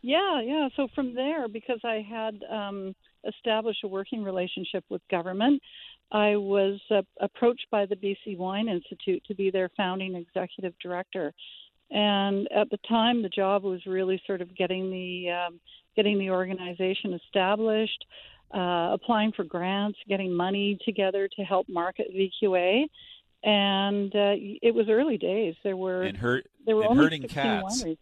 [0.08, 0.70] Yeah, yeah.
[0.76, 2.96] So from there, because I had um,
[3.28, 5.62] established a working relationship with government,
[6.12, 11.34] I was uh, approached by the BC Wine Institute to be their founding executive director.
[11.91, 15.60] And at the time, the job was really sort of getting the um,
[15.96, 18.06] getting the organization established,
[18.54, 22.88] uh, applying for grants, getting money together to help market VQA.
[23.43, 25.56] And uh, it was early days.
[25.63, 27.84] There were and hurt there were only hurting 16 cats.
[27.84, 27.98] wineries.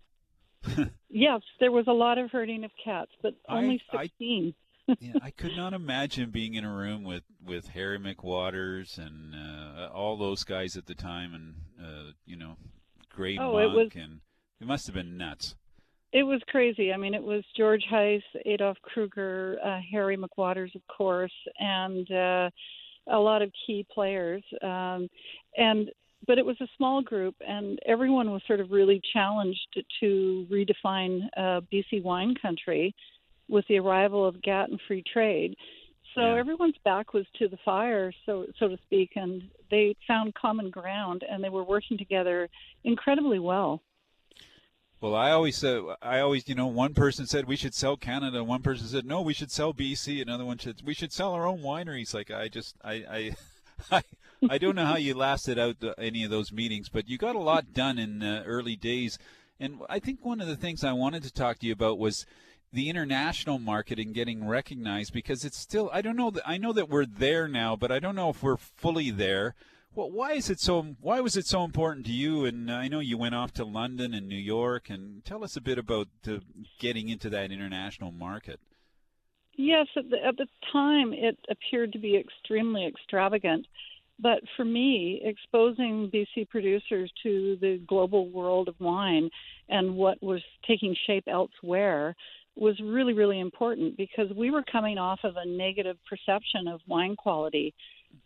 [1.09, 4.53] Yes, there was a lot of herding of cats, but only I- 16.
[4.99, 9.89] Yeah, I could not imagine being in a room with with Harry McWatters and uh,
[9.93, 12.55] all those guys at the time, and uh, you know,
[13.09, 14.21] Gray Oh, it was- and
[14.61, 15.55] it must have been nuts.
[16.13, 16.93] It was crazy.
[16.93, 22.49] I mean, it was George Heiss, Adolf Kruger, uh, Harry McWatters, of course, and uh,
[23.07, 24.41] a lot of key players.
[24.61, 25.09] Um,
[25.57, 25.89] and
[26.25, 31.21] but it was a small group, and everyone was sort of really challenged to redefine
[31.37, 32.95] uh, BC wine country
[33.47, 35.55] with the arrival of GATT and free trade.
[36.15, 40.69] So everyone's back was to the fire, so so to speak, and they found common
[40.69, 42.47] ground, and they were working together
[42.85, 43.81] incredibly well.
[45.01, 48.45] Well, I always said, I always, you know, one person said we should sell Canada,
[48.45, 51.45] one person said no, we should sell BC, another one said we should sell our
[51.45, 52.13] own wineries.
[52.13, 53.35] Like I just I I
[53.91, 54.03] I,
[54.49, 57.35] I don't know how you lasted out the, any of those meetings, but you got
[57.35, 59.19] a lot done in the early days.
[59.59, 62.25] And I think one of the things I wanted to talk to you about was
[62.75, 66.73] the international market and getting recognized because it's still I don't know that I know
[66.73, 69.55] that we're there now, but I don't know if we're fully there.
[69.95, 70.95] Well, why is it so?
[70.99, 72.43] Why was it so important to you?
[72.43, 75.61] And I know you went off to London and New York, and tell us a
[75.61, 76.39] bit about uh,
[76.77, 78.59] getting into that international market.
[79.53, 83.65] Yes, at the, at the time it appeared to be extremely extravagant.
[84.19, 89.29] But for me, exposing BC producers to the global world of wine
[89.67, 92.15] and what was taking shape elsewhere
[92.55, 97.15] was really, really important because we were coming off of a negative perception of wine
[97.15, 97.73] quality.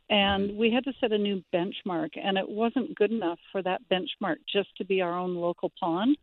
[0.10, 3.82] And we had to set a new benchmark, and it wasn't good enough for that
[3.92, 6.18] benchmark just to be our own local pond.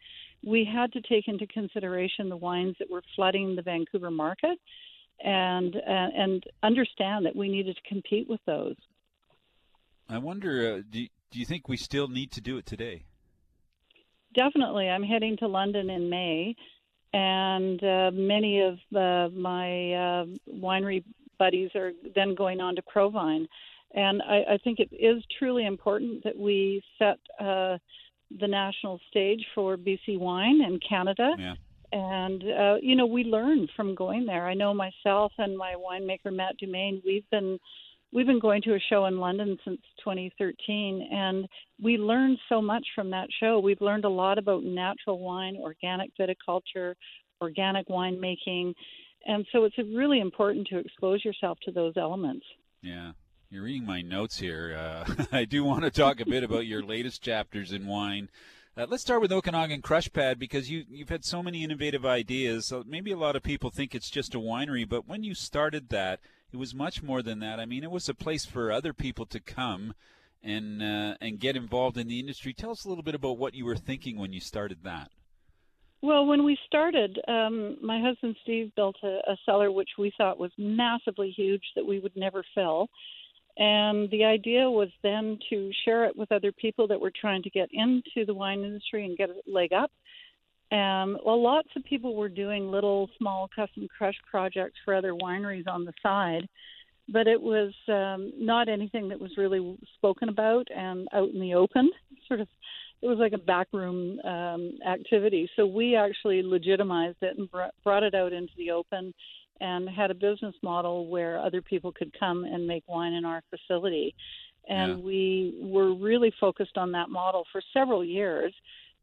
[0.44, 4.58] We had to take into consideration the wines that were flooding the Vancouver market
[5.24, 8.76] and uh, and understand that we needed to compete with those.
[10.08, 13.04] I wonder, uh, do do you think we still need to do it today?
[14.34, 16.54] Definitely, I'm heading to London in May,
[17.12, 21.04] and uh, many of uh, my uh, winery
[21.38, 23.46] buddies are then going on to ProWein,
[23.94, 27.78] and I, I think it is truly important that we set uh,
[28.40, 31.34] the national stage for BC wine in Canada.
[31.38, 31.54] Yeah.
[31.92, 34.46] And uh, you know, we learn from going there.
[34.46, 37.00] I know myself and my winemaker Matt Dumayne.
[37.04, 37.58] We've been
[38.16, 41.46] we've been going to a show in London since 2013, and
[41.82, 43.60] we learned so much from that show.
[43.60, 46.94] We've learned a lot about natural wine, organic viticulture,
[47.42, 48.72] organic winemaking,
[49.26, 52.46] and so it's really important to expose yourself to those elements.
[52.80, 53.12] Yeah.
[53.50, 54.74] You're reading my notes here.
[54.76, 58.30] Uh, I do want to talk a bit about your latest chapters in wine.
[58.76, 62.66] Uh, let's start with Okanagan Crush Pad because you you've had so many innovative ideas.
[62.66, 65.90] So maybe a lot of people think it's just a winery, but when you started
[65.90, 66.20] that,
[66.52, 67.60] it was much more than that.
[67.60, 69.94] I mean, it was a place for other people to come
[70.42, 72.52] and uh, and get involved in the industry.
[72.52, 75.10] Tell us a little bit about what you were thinking when you started that.
[76.02, 80.38] Well, when we started, um, my husband Steve built a, a cellar which we thought
[80.38, 82.88] was massively huge that we would never fill.
[83.58, 87.50] And the idea was then to share it with other people that were trying to
[87.50, 89.90] get into the wine industry and get a leg up.
[90.72, 95.68] Um, well, lots of people were doing little small custom crush projects for other wineries
[95.68, 96.48] on the side,
[97.08, 101.54] but it was um, not anything that was really spoken about and out in the
[101.54, 101.90] open.
[102.26, 102.48] Sort of,
[103.00, 105.48] it was like a backroom um, activity.
[105.54, 109.14] So we actually legitimized it and br- brought it out into the open
[109.60, 113.42] and had a business model where other people could come and make wine in our
[113.50, 114.14] facility.
[114.68, 115.04] And Yeah.
[115.04, 118.52] we were really focused on that model for several years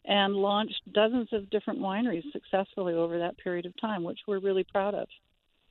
[0.05, 4.63] and launched dozens of different wineries successfully over that period of time, which we're really
[4.63, 5.07] proud of.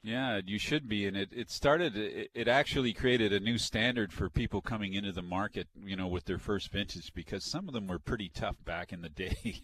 [0.05, 1.97] Yeah, you should be, and it it started.
[1.97, 6.24] It, actually created a new standard for people coming into the market, you know, with
[6.24, 9.62] their first vintage, because some of them were pretty tough back in the day.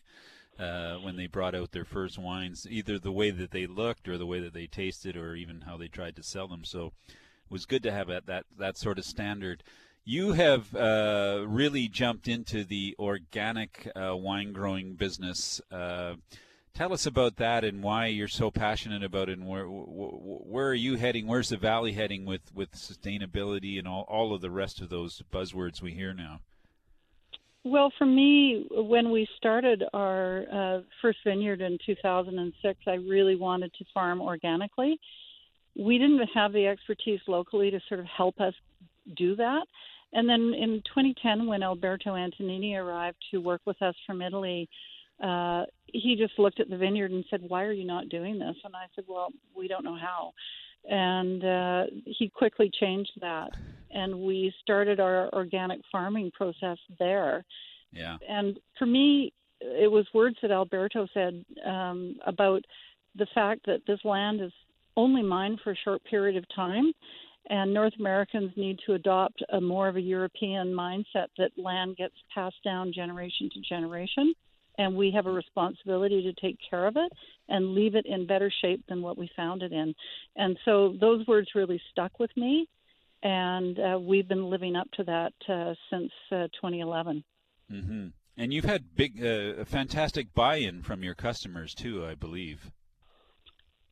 [0.57, 4.19] Uh, when they brought out their first wines, either the way that they looked, or
[4.19, 6.65] the way that they tasted, or even how they tried to sell them.
[6.65, 7.15] So, it
[7.51, 9.65] was good to have that that, that sort of standard.
[10.11, 15.61] You have uh, really jumped into the organic uh, wine growing business.
[15.71, 16.15] Uh,
[16.73, 19.37] tell us about that and why you're so passionate about it.
[19.37, 21.27] And where wh- where are you heading?
[21.27, 25.21] Where's the valley heading with with sustainability and all all of the rest of those
[25.31, 26.41] buzzwords we hear now?
[27.65, 33.75] Well, for me, when we started our uh, first vineyard in 2006, I really wanted
[33.75, 34.99] to farm organically.
[35.77, 38.55] We didn't have the expertise locally to sort of help us
[39.15, 39.67] do that.
[40.13, 44.69] And then in 2010, when Alberto Antonini arrived to work with us from Italy,
[45.23, 48.57] uh, he just looked at the vineyard and said, "Why are you not doing this?"
[48.65, 50.33] And I said, "Well, we don't know how."
[50.89, 53.51] And uh, he quickly changed that,
[53.91, 57.45] and we started our organic farming process there.
[57.93, 58.17] Yeah.
[58.29, 62.65] And for me, it was words that Alberto said um, about
[63.17, 64.53] the fact that this land is
[64.97, 66.93] only mine for a short period of time,
[67.49, 72.15] and North Americans need to adopt a more of a European mindset that land gets
[72.35, 74.35] passed down generation to generation,
[74.77, 77.13] and we have a responsibility to take care of it
[77.49, 79.95] and leave it in better shape than what we found it in.
[80.37, 82.69] And so those words really stuck with me,
[83.23, 87.25] and uh, we've been living up to that uh, since uh, 2011.
[87.71, 92.71] hmm And you've had big, uh, fantastic buy-in from your customers too, I believe.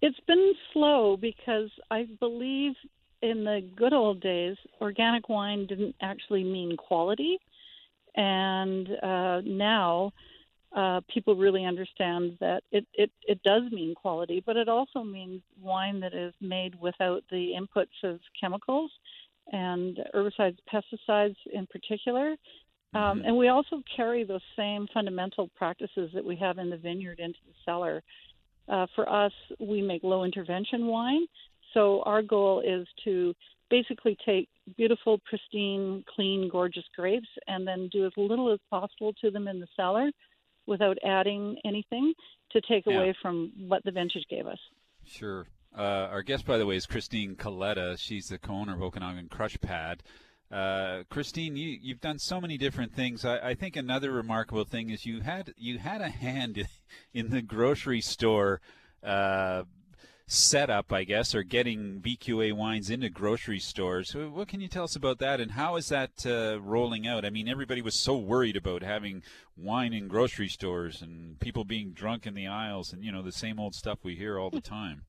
[0.03, 2.75] It's been slow because I believe
[3.23, 7.39] in the good old days, organic wine didn't actually mean quality.
[8.15, 10.13] And uh, now
[10.75, 15.43] uh, people really understand that it, it, it does mean quality, but it also means
[15.61, 18.91] wine that is made without the inputs of chemicals
[19.53, 22.37] and herbicides, pesticides in particular.
[22.95, 27.21] Um, and we also carry those same fundamental practices that we have in the vineyard
[27.21, 28.03] into the cellar.
[28.69, 31.27] Uh, for us, we make low intervention wine.
[31.75, 33.35] So our goal is to
[33.71, 39.31] basically take beautiful, pristine, clean, gorgeous grapes and then do as little as possible to
[39.31, 40.11] them in the cellar
[40.67, 42.13] without adding anything
[42.53, 42.97] to take Yeah.
[42.97, 44.59] away from what the vintage gave us.
[45.05, 45.47] Sure.
[45.77, 47.99] Uh, our guest, by the way, is Christine Coletta.
[47.99, 50.03] She's the co-owner of Okanagan Crush Pad.
[50.51, 53.25] Uh, Christine, you, you've done so many different things.
[53.25, 56.67] I, I think another remarkable thing is you had you had a hand
[57.13, 58.61] in the grocery store
[59.03, 59.65] uh,
[60.29, 64.15] setup, I guess, or getting VQA wines into grocery stores.
[64.15, 67.25] What can you tell us about that, and how is that uh, rolling out?
[67.25, 69.23] I mean, everybody was so worried about having
[69.57, 73.33] wine in grocery stores and people being drunk in the aisles, and you know the
[73.33, 75.03] same old stuff we hear all the time.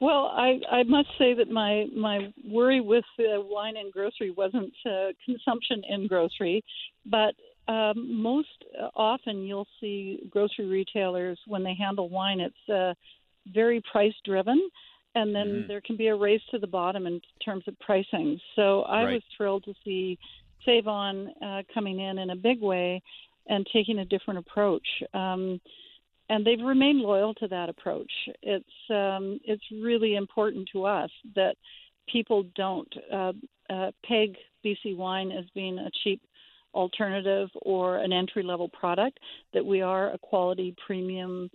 [0.00, 4.72] Well, I, I must say that my my worry with uh, wine in grocery wasn't
[4.86, 6.64] uh, consumption in grocery,
[7.04, 7.34] but
[7.68, 8.64] um, most
[8.94, 12.94] often you'll see grocery retailers when they handle wine, it's uh,
[13.46, 14.70] very price driven,
[15.14, 15.66] and then Mhm.
[15.68, 18.40] there can be a race to the bottom in terms of pricing.
[18.54, 19.12] So I Right.
[19.14, 20.18] was thrilled to see
[20.64, 23.02] Save On uh, coming in in a big way
[23.46, 24.86] and taking a different approach.
[25.12, 25.60] Um,
[26.28, 28.10] and they've remained loyal to that approach.
[28.42, 31.56] It's um, it's really important to us that
[32.06, 33.32] people don't uh,
[33.68, 36.22] uh, peg BC wine as being a cheap
[36.74, 39.18] alternative or an entry level product.
[39.52, 41.50] That we are a quality premium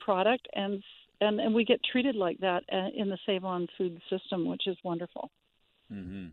[0.00, 0.82] product, and
[1.22, 4.66] and and we get treated like that uh, in the Save On food system, which
[4.66, 5.30] is wonderful.
[5.90, 6.28] hmm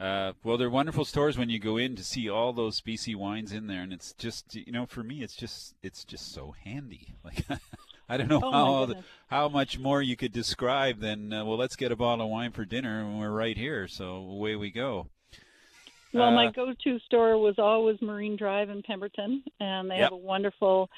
[0.00, 3.52] Uh, well, they're wonderful stores when you go in to see all those BC wines
[3.52, 7.14] in there, and it's just you know for me it's just it's just so handy.
[7.24, 7.44] Like
[8.08, 8.96] I don't know Oh, how the,
[9.28, 12.52] how much more you could describe than uh, well, let's get a bottle of wine
[12.52, 15.08] for dinner, and we're right here, so away we go.
[16.12, 19.98] Well, my Uh, go-to store was always Marine Drive in Pemberton, and they Yep.
[19.98, 20.88] have a wonderful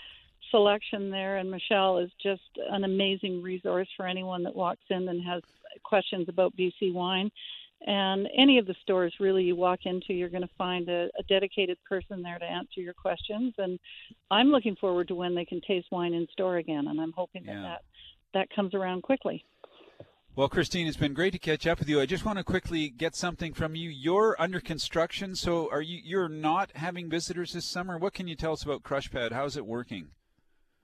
[0.51, 1.37] selection there.
[1.39, 5.43] And Michelle is just an amazing resource for anyone that walks in and has
[5.85, 7.31] questions about BC wine.
[7.87, 11.23] And any of the stores really you walk into, you're going to find a, a
[11.29, 13.55] dedicated person there to answer your questions.
[13.59, 13.79] And
[14.33, 17.45] I'm looking forward to when they can taste wine in store again, and I'm hoping
[17.47, 17.63] that Yeah.
[17.63, 17.83] that,
[18.35, 19.45] that comes around quickly.
[20.35, 22.01] Well, Christine, it's been great to catch up with you.
[22.01, 23.91] I just want to quickly get something from you.
[23.91, 26.01] You're under construction, so are you?
[26.05, 27.99] You're not having visitors this summer.
[27.99, 29.33] What can you tell us about Crushpad?
[29.33, 30.09] How's it working?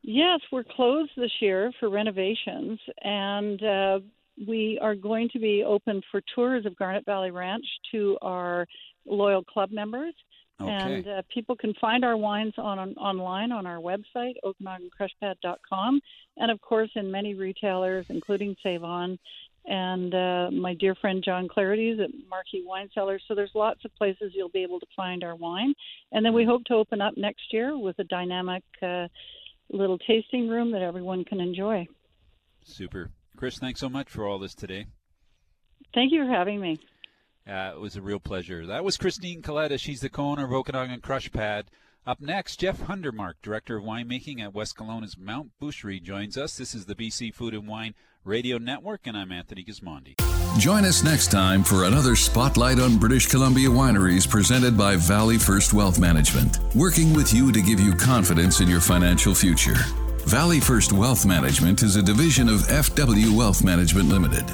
[0.07, 4.00] Yes, we're closed this year for renovations, and uh,
[4.46, 8.66] we are going to be open for tours of Garnet Valley Ranch to our
[9.07, 10.12] loyal club members.
[10.61, 10.70] Okay.
[10.70, 16.00] And uh, people can find our wines on, on online on our website, OkanaganCrushpad.com,
[16.36, 19.18] and of course in many retailers, including Save On,
[19.64, 23.22] and uh, my dear friend John Clerides at Marquis Wine Cellars.
[23.26, 25.74] So there's lots of places you'll be able to find our wine,
[26.12, 29.09] and then we hope to open up next year with a dynamic uh,
[29.75, 31.87] little tasting room that everyone can enjoy.
[32.62, 33.59] Super, Chris.
[33.59, 34.87] Thanks so much for all this today.
[35.95, 36.79] Thank you for having me.
[37.47, 38.66] Uh, it was a real pleasure.
[38.66, 39.79] That was Christine Coletta.
[39.79, 41.66] She's the co-owner of Okanagan Crush Pad.
[42.07, 46.57] Up next, Jeff Hundertmark, Director of Winemaking at West Kelowna's Mount Boucherie, joins us.
[46.57, 47.95] This is the BC Food and Wine
[48.25, 50.14] Radio Network, and I'm Anthony Gismondi.
[50.59, 55.75] Join us next time for another Spotlight on British Columbia Wineries presented by Valley First
[55.75, 59.77] Wealth Management, working with you to give you confidence in your financial future.
[60.27, 64.47] Valley First Wealth Management is a division of FW Wealth Management Limited.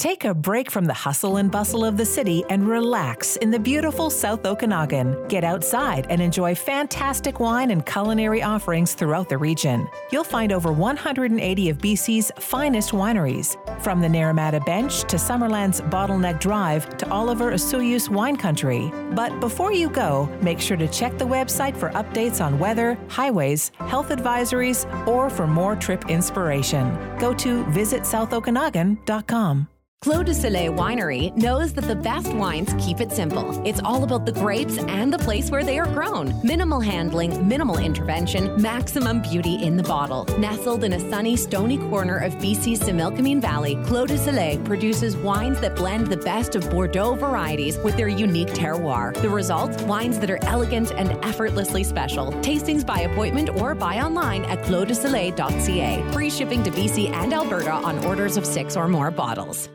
[0.00, 3.58] Take a break from the hustle and bustle of the city and relax in the
[3.58, 5.28] beautiful South Okanagan.
[5.28, 9.86] Get outside and enjoy fantastic wine and culinary offerings throughout the region.
[10.10, 16.40] You'll find over 180 of BC's finest wineries, from the Naramata Bench to Summerland's Bottleneck
[16.40, 18.90] Drive to Oliver Osoyoos Wine Country.
[19.12, 23.70] But before you go, make sure to check the website for updates on weather, highways,
[23.80, 26.88] health advisories, or for more trip inspiration.
[27.18, 29.68] Go to visitsouthodokanagan.com.
[30.02, 33.62] Clos de Soleil Winery knows that the best wines keep it simple.
[33.66, 36.32] It's all about the grapes and the place where they are grown.
[36.42, 40.24] Minimal handling, minimal intervention, maximum beauty in the bottle.
[40.38, 45.60] Nestled in a sunny, stony corner of BC's Similkameen Valley, Clos de Soleil produces wines
[45.60, 49.12] that blend the best of Bordeaux varieties with their unique terroir.
[49.20, 49.78] The result?
[49.82, 52.32] Wines that are elegant and effortlessly special.
[52.40, 56.12] Tastings by appointment or buy online at closdesoleil.ca.
[56.12, 59.68] Free shipping to BC and Alberta on orders of six or more bottles.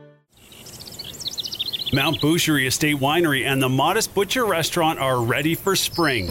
[1.95, 6.27] Mount Boucherie Estate Winery and the Modest Butcher Restaurant are ready for spring.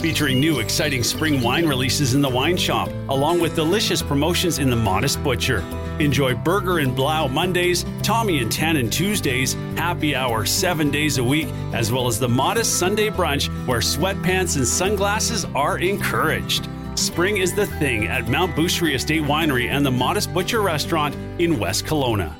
[0.00, 4.70] featuring new exciting spring wine releases in the wine shop, along with delicious promotions in
[4.70, 5.62] the Modest Butcher.
[5.98, 11.48] Enjoy Burger and Blau Mondays, Tommy and Tannen Tuesdays, happy hour seven days a week,
[11.74, 16.68] as well as the Modest Sunday brunch where sweatpants and sunglasses are encouraged.
[16.94, 21.58] Spring is the thing at Mount Boucherie Estate Winery and the Modest Butcher Restaurant in
[21.58, 22.39] West Kelowna.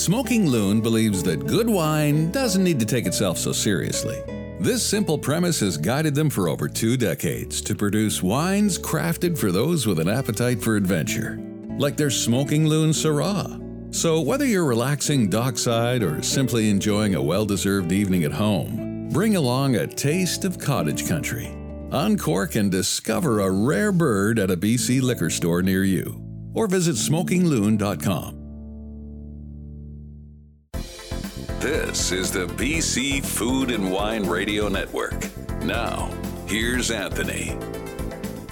[0.00, 4.18] Smoking Loon believes that good wine doesn't need to take itself so seriously.
[4.58, 9.52] This simple premise has guided them for over two decades to produce wines crafted for
[9.52, 11.38] those with an appetite for adventure,
[11.76, 13.94] like their Smoking Loon Syrah.
[13.94, 19.36] So, whether you're relaxing dockside or simply enjoying a well deserved evening at home, bring
[19.36, 21.54] along a taste of cottage country.
[21.92, 26.18] Uncork and discover a rare bird at a BC liquor store near you,
[26.54, 28.39] or visit smokingloon.com.
[31.60, 35.12] This is the BC Food and Wine Radio Network.
[35.62, 36.06] Now,
[36.46, 37.54] here's Anthony.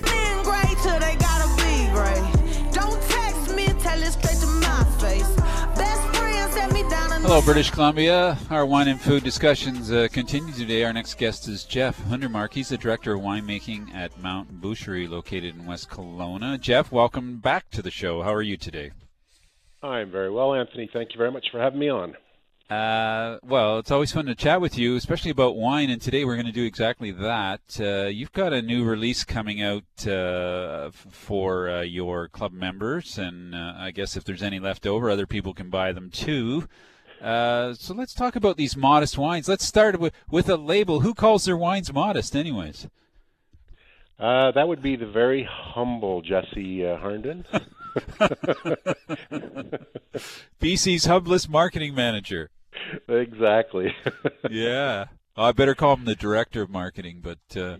[0.04, 2.70] Being great till they gotta be great.
[2.70, 5.34] Don't text me, tell it straight to my face.
[5.74, 8.36] Best friend set me down Hello, British Columbia.
[8.50, 10.84] Our wine and food discussions uh, continue today.
[10.84, 12.52] Our next guest is Jeff Hundertmark.
[12.52, 16.60] He's the director of winemaking at Mount Boucherie, located in West Kelowna.
[16.60, 18.20] Jeff, welcome back to the show.
[18.20, 18.90] How are you today?
[19.82, 20.90] I'm very well, Anthony.
[20.92, 22.14] Thank you very much for having me on.
[22.70, 25.88] Uh, well, it's always fun to chat with you, especially about wine.
[25.88, 27.60] And today we're going to do exactly that.
[27.80, 33.54] Uh, you've got a new release coming out uh, for uh, your club members, and
[33.54, 36.68] uh, I guess if there's any left over, other people can buy them too.
[37.22, 39.48] Uh, so let's talk about these modest wines.
[39.48, 41.00] Let's start with with a label.
[41.00, 42.86] Who calls their wines modest, anyways?
[44.18, 47.46] Uh, that would be the very humble Jesse uh, Herndon.
[50.60, 52.50] BC's hubless marketing manager.
[53.08, 53.94] exactly.
[54.50, 55.06] yeah.
[55.36, 57.76] I better call him the director of marketing, but uh,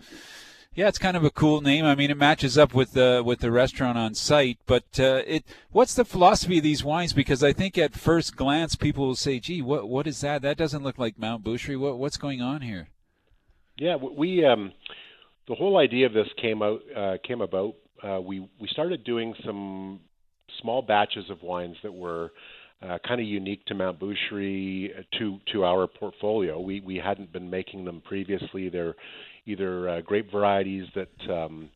[0.74, 1.84] yeah, it's kind of a cool name.
[1.84, 4.58] I mean, it matches up with the with the restaurant on site.
[4.64, 7.12] But uh, it, what's the philosophy of these wines?
[7.12, 10.42] Because I think at first glance, people will say, "Gee, what what is that?
[10.42, 11.78] That doesn't look like Mount Boucherie.
[11.78, 12.90] What what's going on here?"
[13.76, 14.72] Yeah, we um,
[15.48, 17.74] the whole idea of this came out uh, came about.
[18.00, 19.98] Uh, we we started doing some
[20.62, 22.30] small batches of wines that were
[22.82, 26.60] uh, kind of unique to Mount Boucherie uh, to to our portfolio.
[26.60, 28.68] We we hadn't been making them previously.
[28.68, 28.94] They're
[29.46, 31.70] either uh, grape varieties that um,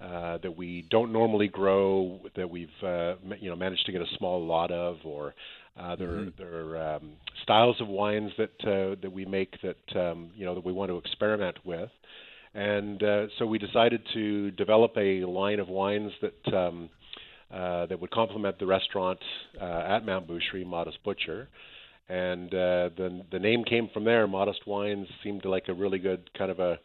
[0.00, 4.06] uh, that we don't normally grow, that we've uh, you know managed to get a
[4.16, 5.34] small lot of, or
[5.78, 6.36] uh, there Mhm.
[6.36, 10.54] there are um, styles of wines that uh, that we make that um, you know
[10.54, 11.90] that we want to experiment with,
[12.54, 16.88] and uh, so we decided to develop a line of wines that um,
[17.52, 19.18] uh, that would complement the restaurant
[19.60, 21.48] uh, at Mount Boucherie, Modest Butcher.
[22.08, 24.26] And uh, the the name came from there.
[24.26, 26.78] Modest Wines seemed like a really good kind of a,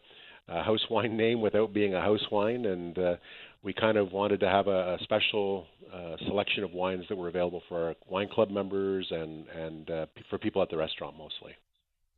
[0.48, 3.16] a house wine name without being a house wine, and uh,
[3.62, 7.28] we kind of wanted to have a, a special uh, selection of wines that were
[7.28, 11.52] available for our wine club members and and uh, for people at the restaurant mostly.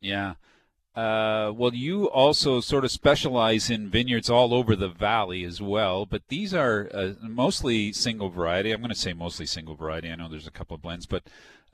[0.01, 0.33] Yeah.
[0.97, 6.07] Uh, well, you also sort of specialize in vineyards all over the valley as well,
[6.07, 8.71] but these are uh, mostly single variety.
[8.71, 10.09] I'm going to say mostly single variety.
[10.09, 11.21] I know there's a couple of blends, but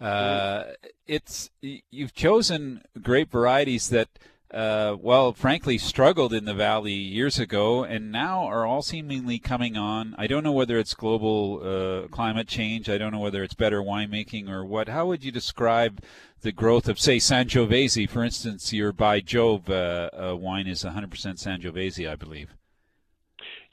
[0.02, 0.74] uh,
[1.08, 4.10] it's you've chosen grape varieties that,
[4.54, 9.76] uh, well, frankly, struggled in the valley years ago, and now are all seemingly coming
[9.76, 10.14] on.
[10.18, 12.89] I don't know whether it's global uh, climate change.
[12.89, 14.89] I don't know whether it's better winemaking or what.
[14.89, 16.01] How would you describe
[16.41, 18.72] the growth of, say, Sangiovese, for instance?
[18.72, 22.54] Your by Jove uh, uh, wine is 100% Sangiovese, I believe.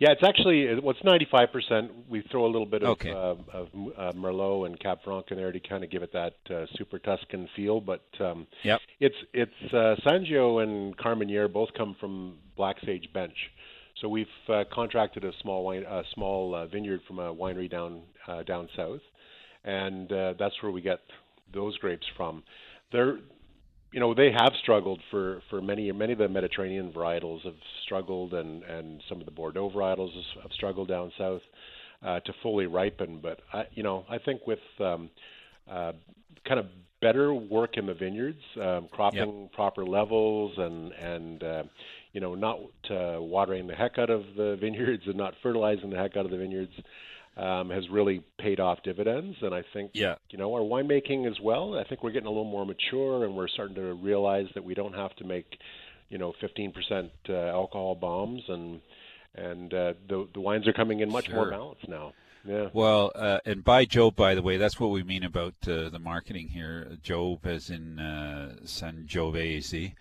[0.01, 1.91] Yeah, it's actually well, ninety five percent.
[2.09, 3.11] We throw a little bit of Okay.
[3.11, 6.37] uh, of uh, Merlot and Cab Franc in there to kind of give it that
[6.51, 7.83] uh, super Tuscan feel.
[7.83, 8.81] But um, Yep.
[8.99, 13.37] it's it's uh, Sangio and Carmenere both come from Black Sage Bench.
[14.01, 18.01] So we've uh, contracted a small wine, a small uh, vineyard from a winery down
[18.27, 19.03] uh, down south,
[19.65, 21.01] and uh, that's where we get
[21.53, 22.43] those grapes from.
[22.91, 23.19] They're
[23.93, 28.35] you know they have struggled for for many many of the Mediterranean varietals have struggled
[28.35, 30.11] and and some of the Bordeaux varietals
[30.43, 31.43] have struggled down south
[32.05, 33.21] uh, to fully ripen.
[33.23, 35.11] But I you know I think with um,
[35.71, 35.93] uh,
[36.47, 36.67] kind of
[37.01, 41.63] better work in the vineyards, um, cropping proper levels, and and uh,
[42.13, 42.59] you know not
[42.91, 46.31] uh, watering the heck out of the vineyards and not fertilizing the heck out of
[46.31, 46.73] the vineyards.
[47.41, 50.17] Um, has really paid off dividends, and I think Yeah.
[50.29, 51.79] you know our winemaking as well.
[51.79, 54.75] I think we're getting a little more mature, and we're starting to realize that we
[54.75, 55.59] don't have to make
[56.11, 58.83] you know 15% uh, alcohol bombs, and
[59.35, 62.13] and uh, the the wines are coming in much more balanced now.
[62.45, 62.69] Yeah.
[62.75, 65.99] Well, uh, and by Jove, by the way, that's what we mean about uh, the
[65.99, 66.97] marketing here.
[67.03, 69.95] Jove as in uh, Sangiovese.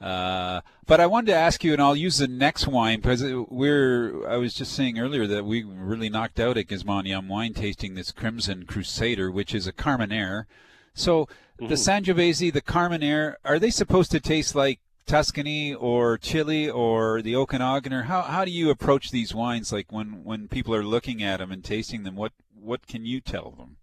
[0.00, 4.28] Uh, but I wanted to ask you, and I'll use the next wine because we're.
[4.28, 7.94] I was just saying earlier that we really knocked out at Gismondi on wine tasting
[7.94, 10.44] this Crimson Crusader, which is a Carmenere.
[10.92, 11.28] So
[11.58, 17.34] the Sangiovese, the Carmenere, are they supposed to taste like Tuscany or Chile or the
[17.36, 19.72] Okanagan, or how how do you approach these wines?
[19.72, 23.20] Like when when people are looking at them and tasting them, what what can you
[23.20, 23.76] tell them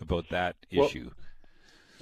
[0.00, 1.10] about that Well, issue?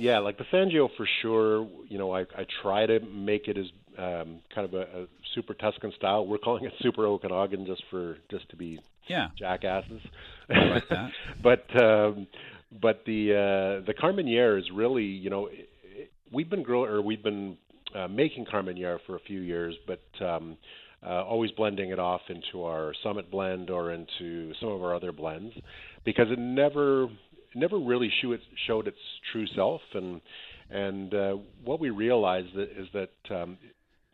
[0.01, 1.69] Yeah, like the Sangio for sure.
[1.89, 3.67] You know, I, I try to make it as
[3.99, 6.27] um, kind of a, a super Tuscan style.
[6.27, 9.29] We're calling it super Okanagan just for just to be Yeah.
[9.39, 10.01] jackasses.
[10.49, 11.11] I like that.
[11.43, 12.27] but um,
[12.81, 13.33] but the
[13.83, 17.57] uh, the Carmenere is really you know it, it, we've been growing or we've been
[17.95, 20.57] uh, making Carmenere for a few years, but um,
[21.05, 25.13] uh, always blending it off into our Summit blend or into some of our other
[25.13, 25.55] blends
[26.05, 27.09] because it never
[27.55, 28.11] never really
[28.67, 28.99] showed its
[29.33, 30.21] true self and
[30.71, 31.33] and uh,
[31.65, 33.59] what we realized that is that um,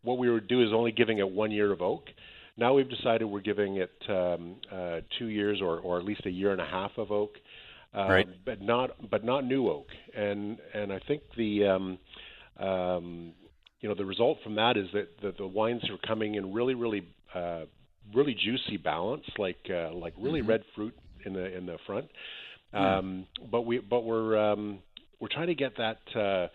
[0.03, 2.03] what we would do is only giving it one year of oak.
[2.57, 6.31] Now we've decided we're giving it um, uh, two years or, or at least a
[6.31, 7.31] year and a half of oak,
[7.93, 8.27] uh, Right.
[8.45, 9.87] but not but not new oak.
[10.15, 11.97] And and I think the um,
[12.59, 13.33] um,
[13.81, 16.73] you know the result from that is that, that the wines are coming in really
[16.73, 17.65] really uh,
[18.15, 20.47] really juicy balance, like uh, like really Mhm.
[20.47, 22.07] red fruit in the in the front.
[22.73, 22.97] Yeah.
[22.97, 24.79] Um, but we but we're um,
[25.19, 25.99] we're trying to get that.
[26.15, 26.47] Uh,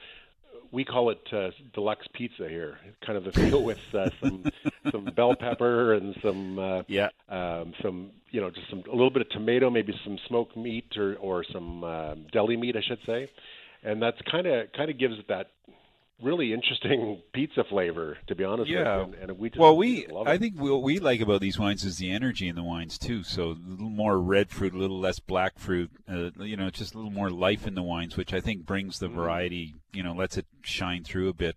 [0.71, 2.79] we call it uh, deluxe pizza here.
[3.05, 4.45] Kind of the feel with uh, some
[4.91, 9.11] some bell pepper and some uh, yeah um, some you know just some a little
[9.11, 13.01] bit of tomato, maybe some smoked meat or or some uh, deli meat, I should
[13.07, 13.31] say,
[13.83, 15.51] and that's kind of kind of gives it that
[16.23, 18.17] really interesting pizza flavor.
[18.29, 18.99] To be honest, Yeah.
[18.99, 19.15] with you.
[19.21, 21.99] and, and we just, well, we I think what we like about these wines is
[21.99, 23.23] the energy in the wines too.
[23.23, 25.91] So a little more red fruit, a little less black fruit.
[26.09, 28.97] Uh, you know, just a little more life in the wines, which I think brings
[28.99, 29.15] Mm-hmm.
[29.15, 29.75] the variety.
[29.93, 31.57] You know, lets it shine through a bit.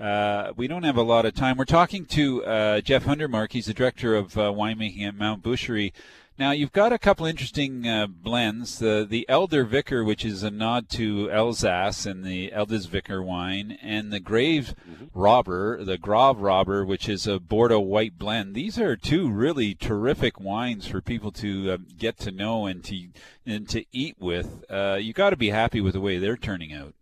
[0.00, 1.56] Uh, we don't have a lot of time.
[1.56, 3.52] We're talking to uh, Jeff Hundertmark.
[3.52, 5.92] He's the director of uh, winemaking at Mount Boucherie.
[6.36, 8.80] Now you've got a couple interesting uh, blends.
[8.80, 14.12] The the Elder Vicar, which is a nod to Alsace and the Edelzwicker wine, and
[14.12, 14.74] the Grave
[15.14, 18.56] Robber, the Grave Robber, which is a Bordeaux white blend.
[18.56, 23.10] These are two really terrific wines for people to uh, get to know and to
[23.46, 24.64] and to eat with.
[24.68, 26.94] Uh, you got to be happy with the way they're turning out.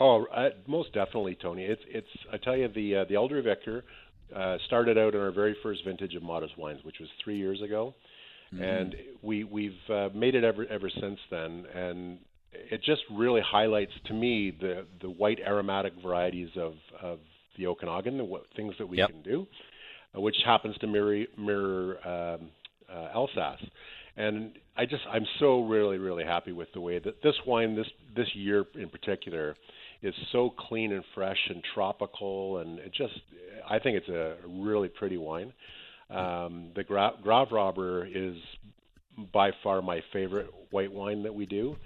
[0.00, 1.66] Oh, uh, most definitely, Tony.
[1.66, 2.10] It's it's.
[2.32, 3.84] I tell you, the uh, the Elder Vicar
[4.34, 7.62] uh, started out in our very first vintage of Modest Wines, which was three years
[7.62, 7.94] ago,
[8.58, 12.18] and we we've uh, made it ever ever since then, and
[12.52, 17.18] it just really highlights to me the the white aromatic varieties of of
[17.58, 19.08] the Okanagan, the what, things that we Yep.
[19.10, 19.46] can do,
[20.16, 22.48] uh, which happens to mirror mirror um,
[22.92, 23.64] uh, Alsace.
[24.16, 27.86] And I just I'm so really really happy with the way that this wine this
[28.16, 29.54] this year in particular
[30.02, 33.14] is so clean and fresh and tropical and it just
[33.68, 35.52] I think it's a really pretty wine.
[36.10, 38.36] Um, the Gra- Grave Robber is
[39.32, 41.76] by far my favorite white wine that we do.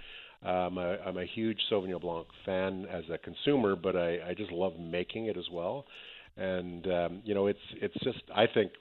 [0.42, 4.52] Um, I, I'm a huge Sauvignon Blanc fan as a consumer, but I, I just
[4.52, 5.86] love making it as well.
[6.36, 8.72] And um, you know, it's it's just I think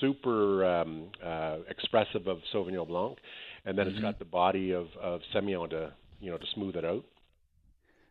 [0.00, 3.18] super um, uh, expressive of Sauvignon Blanc,
[3.64, 4.02] and then it's Mhm.
[4.02, 7.04] got the body of of Semillon to you know to smooth it out.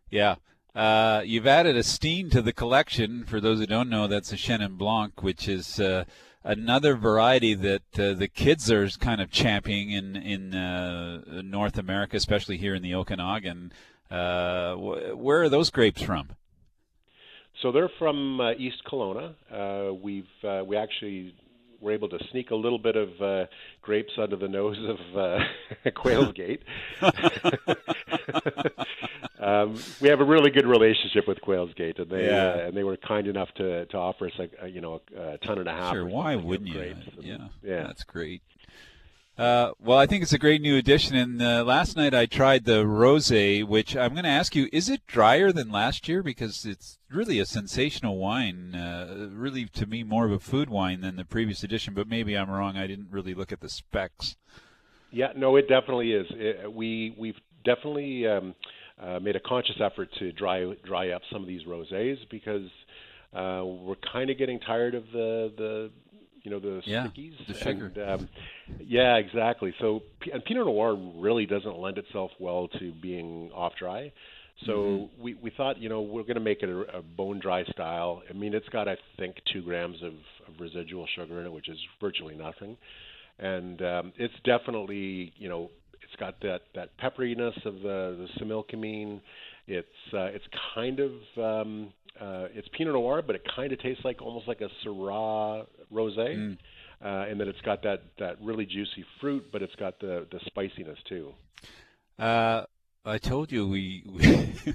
[0.10, 0.36] Yeah.
[0.76, 3.26] Uh, you've added a Steen to the collection.
[3.26, 6.06] For those who don't know, that's a Chenin Blanc, which is uh,
[6.44, 12.18] another variety that uh, the kids are kind of championing in in uh, North America,
[12.18, 13.72] especially here in the Okanagan.
[14.10, 16.30] Uh, wh- where are those grapes from?
[17.62, 19.36] So they're from uh, East Kelowna.
[19.52, 21.36] Uh, we've uh, we actually
[21.80, 23.46] were able to sneak a little bit of uh,
[23.82, 25.40] grapes under the nose of uh,
[25.96, 26.62] Quails Gate.
[29.42, 32.50] um, we have a really good relationship with Quails Gate, and they Yeah.
[32.50, 35.22] uh, and they were kind enough to to offer us like a, you know a,
[35.34, 35.94] a ton and a half.
[35.94, 36.80] Sure, why wouldn't you?
[36.82, 38.42] And- Yeah, yeah, that's great.
[39.38, 41.16] Uh, well, I think it's a great new addition.
[41.16, 44.88] And uh, last night I tried the rosé, which I'm going to ask you: is
[44.90, 46.22] it drier than last year?
[46.22, 48.76] Because it's really a sensational wine.
[48.76, 51.94] Uh, really, to me, more of a food wine than the previous edition.
[51.96, 52.78] But maybe I'm wrong.
[52.78, 54.36] I didn't really look at the specs.
[55.12, 56.28] Yeah, no, it definitely is.
[56.32, 58.54] It, we we've definitely um,
[59.02, 62.70] uh, made a conscious effort to dry dry up some of these rosés because
[63.34, 65.92] uh, we're kind of getting tired of the the
[66.44, 67.34] you know the Yeah, stickies.
[67.48, 67.92] the sugar.
[67.96, 68.30] And, um,
[68.80, 69.74] yeah, exactly.
[69.80, 74.12] So and Pinot Noir really doesn't lend itself well to being off dry.
[74.66, 75.10] So Mhm.
[75.20, 78.22] we we thought you know we're going to make it a, a bone dry style.
[78.30, 80.14] I mean it's got I think two grams of,
[80.48, 82.78] of residual sugar in it, which is virtually nothing
[83.40, 85.70] and um, it's definitely you know
[86.12, 89.22] it's got that that pepperiness of the the similkameen.
[89.68, 90.46] It's uh, it's
[90.76, 94.62] kind of um, uh, it's Pinot Noir, but it kind of tastes like almost like
[94.62, 96.36] a Syrah rosé.
[96.36, 96.58] Mm.
[97.04, 100.40] Uh, and then it's got that, that really juicy fruit, but it's got the, the
[100.46, 101.34] spiciness too.
[102.20, 102.62] Uh,
[103.04, 104.04] I told you we,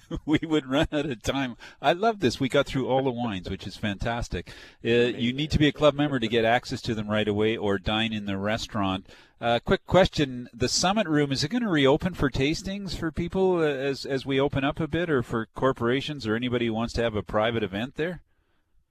[0.26, 1.56] we would run out of time.
[1.80, 2.40] I love this.
[2.40, 4.50] We got through all the wines, which is fantastic.
[4.84, 7.56] Uh, you need to be a club member to get access to them right away,
[7.56, 9.06] or dine in the restaurant.
[9.40, 13.58] Uh, quick question: The Summit Room is it going to reopen for tastings for people
[13.58, 16.94] uh, as as we open up a bit, or for corporations or anybody who wants
[16.94, 18.22] to have a private event there?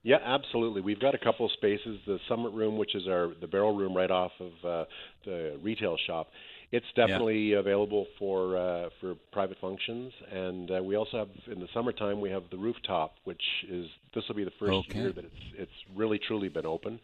[0.03, 0.81] Yeah, absolutely.
[0.81, 1.99] We've got a couple of spaces.
[2.05, 4.85] The Summit Room, which is our the barrel room right off of uh,
[5.25, 6.29] the retail shop,
[6.71, 10.11] it's definitely available for uh, for private functions.
[10.31, 14.23] And uh, we also have in the summertime we have the rooftop, which is this
[14.27, 14.99] will be the first Okay.
[14.99, 16.99] year that it's it's really truly been open.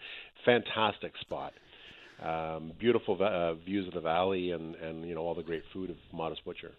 [0.45, 1.53] Fantastic spot.
[2.23, 5.89] Um, beautiful uh, views of the valley and, and you know all the great food
[5.89, 6.71] of Modest Butcher.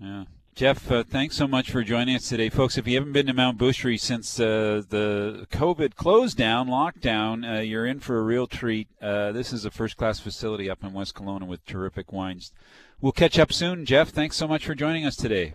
[0.00, 0.24] Yeah.
[0.58, 2.76] Jeff, uh, thanks so much for joining us today, folks.
[2.76, 7.60] If you haven't been to Mount Boucherie since uh, the COVID closed down, lockdown, uh,
[7.60, 8.88] you're in for a real treat.
[9.00, 12.52] Uh, this is a first-class facility up in West Kelowna with terrific wines.
[13.00, 14.08] We'll catch up soon, Jeff.
[14.08, 15.54] Thanks so much for joining us today.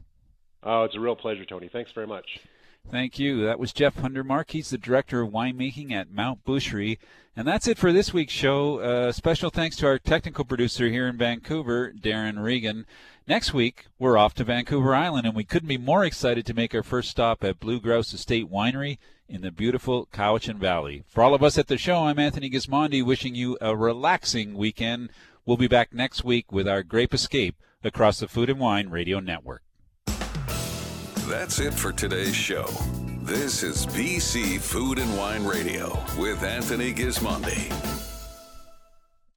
[0.63, 1.67] Oh, it's a real pleasure, Tony.
[1.67, 2.39] Thanks very much.
[2.89, 3.43] Thank you.
[3.43, 4.51] That was Jeff Hundertmark.
[4.51, 6.97] He's the director of winemaking at Mount Boucherie.
[7.35, 8.79] And that's it for this week's show.
[8.79, 12.85] Uh, special thanks to our technical producer here in Vancouver, Darren Regan.
[13.25, 16.75] Next week, we're off to Vancouver Island, and we couldn't be more excited to make
[16.75, 18.97] our first stop at Blue Grouse Estate Winery
[19.29, 21.05] in the beautiful Cowichan Valley.
[21.07, 25.09] For all of us at the show, I'm Anthony Gismondi wishing you a relaxing weekend.
[25.45, 29.21] We'll be back next week with our Grape Escape across the Food and Wine Radio
[29.21, 29.61] Network.
[30.05, 32.67] That's it for today's show.
[33.21, 38.12] This is BC Food and Wine Radio with Anthony Gismondi.